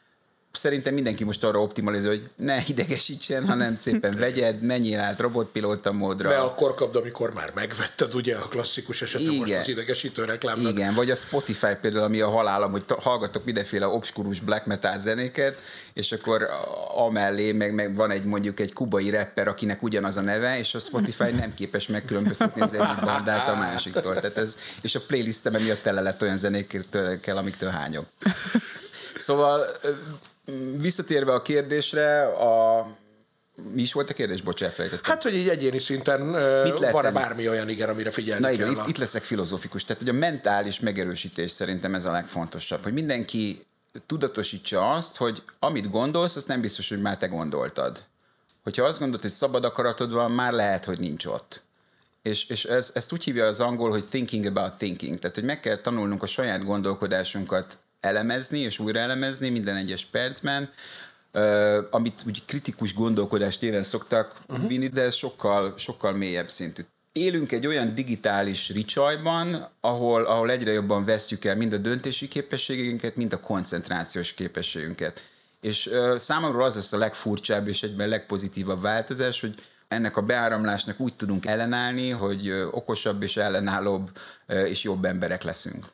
[0.57, 6.28] szerintem mindenki most arra optimalizál, hogy ne idegesítsen, hanem szépen vegyed, menjél át robotpilóta módra.
[6.28, 10.72] Be akkor kapd, amikor már megvetted, ugye a klasszikus esetben most az idegesítő reklámnak.
[10.72, 15.59] Igen, vagy a Spotify például, ami a halálam, hogy hallgatok mindenféle obskurus black metal zenéket,
[15.94, 16.48] és akkor
[16.96, 20.78] amellé meg, meg van egy mondjuk egy kubai rapper, akinek ugyanaz a neve, és a
[20.78, 24.14] Spotify nem képes megkülönböztetni az egyik bandát a másiktól.
[24.14, 28.07] Tehát ez, és a playlistem miatt tele lett olyan zenékkel, amiktől hányok.
[29.16, 29.66] Szóval
[30.76, 32.86] visszatérve a kérdésre, a
[33.72, 34.40] mi is volt a kérdés?
[34.40, 35.12] Bocs, elfelejtettem.
[35.12, 36.30] Hát, hogy így egyéni szinten
[36.92, 38.82] van-e bármi olyan, igen, amire figyelni Na igen, kell.
[38.82, 39.84] Itt, itt leszek filozófikus.
[39.84, 43.66] Tehát, hogy a mentális megerősítés szerintem ez a legfontosabb, hogy mindenki
[44.07, 48.05] tudatosítsa azt, hogy amit gondolsz, azt nem biztos, hogy már te gondoltad.
[48.62, 51.64] Hogyha azt gondolod, hogy szabad akaratod van, már lehet, hogy nincs ott.
[52.22, 55.18] És, és ez, ezt úgy hívja az angol, hogy thinking about thinking.
[55.18, 60.70] Tehát, hogy meg kell tanulnunk a saját gondolkodásunkat elemezni és újra elemezni minden egyes percben,
[61.32, 64.68] Uh, amit úgy kritikus gondolkodást éven szoktak uh-huh.
[64.68, 66.82] vinni, de ez sokkal, sokkal mélyebb szintű.
[67.12, 73.16] Élünk egy olyan digitális ricsajban, ahol, ahol egyre jobban vesztjük el mind a döntési képességünket,
[73.16, 75.28] mind a koncentrációs képességünket.
[75.61, 79.55] És uh, számomra az lesz a legfurcsább és egyben legpozitívabb változás, hogy
[79.88, 84.11] ennek a beáramlásnak úgy tudunk ellenállni, hogy okosabb és ellenállóbb
[84.47, 85.86] és jobb emberek leszünk.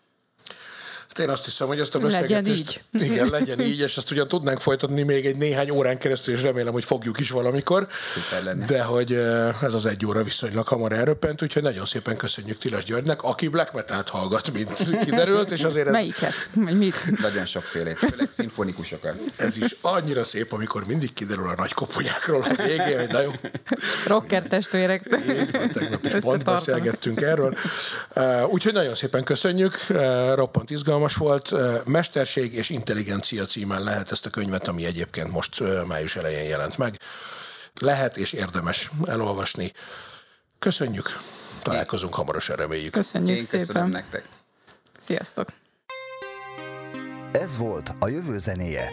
[1.12, 2.82] Hát én azt hiszem, hogy ezt a beszélgetést...
[2.92, 3.10] Legyen így.
[3.10, 6.72] Igen, legyen így, és ezt ugyan tudnánk folytatni még egy néhány órán keresztül, és remélem,
[6.72, 7.86] hogy fogjuk is valamikor.
[8.14, 8.66] Szuper lenne.
[8.66, 9.12] De hogy
[9.62, 13.72] ez az egy óra viszonylag hamar elröppent, úgyhogy nagyon szépen köszönjük Tilas Györgynek, aki black
[13.72, 15.92] metal hallgat, mint kiderült, és azért ez...
[15.92, 16.32] Melyiket?
[16.52, 17.20] Vagy mit?
[17.20, 19.16] Nagyon sokfélét, főleg szimfonikusokat.
[19.36, 23.34] Ez is annyira szép, amikor mindig kiderül a nagy koponyákról a végén, hogy nagyon...
[24.06, 25.08] Rocker testvérek.
[25.72, 27.56] Tegnap is pont beszélgettünk erről.
[28.50, 29.86] Úgyhogy nagyon szépen köszönjük,
[30.34, 31.16] roppant izgalmas izgalmas
[31.52, 31.84] volt.
[31.86, 36.98] Mesterség és intelligencia címen lehet ezt a könyvet, ami egyébként most május elején jelent meg.
[37.80, 39.72] Lehet és érdemes elolvasni.
[40.58, 41.18] Köszönjük.
[41.62, 42.92] Találkozunk hamarosan, reméljük.
[42.92, 43.66] Köszönjük Én szépen.
[43.66, 44.24] köszönöm nektek.
[45.00, 45.48] Sziasztok.
[47.32, 48.90] Ez volt a jövő zenéje.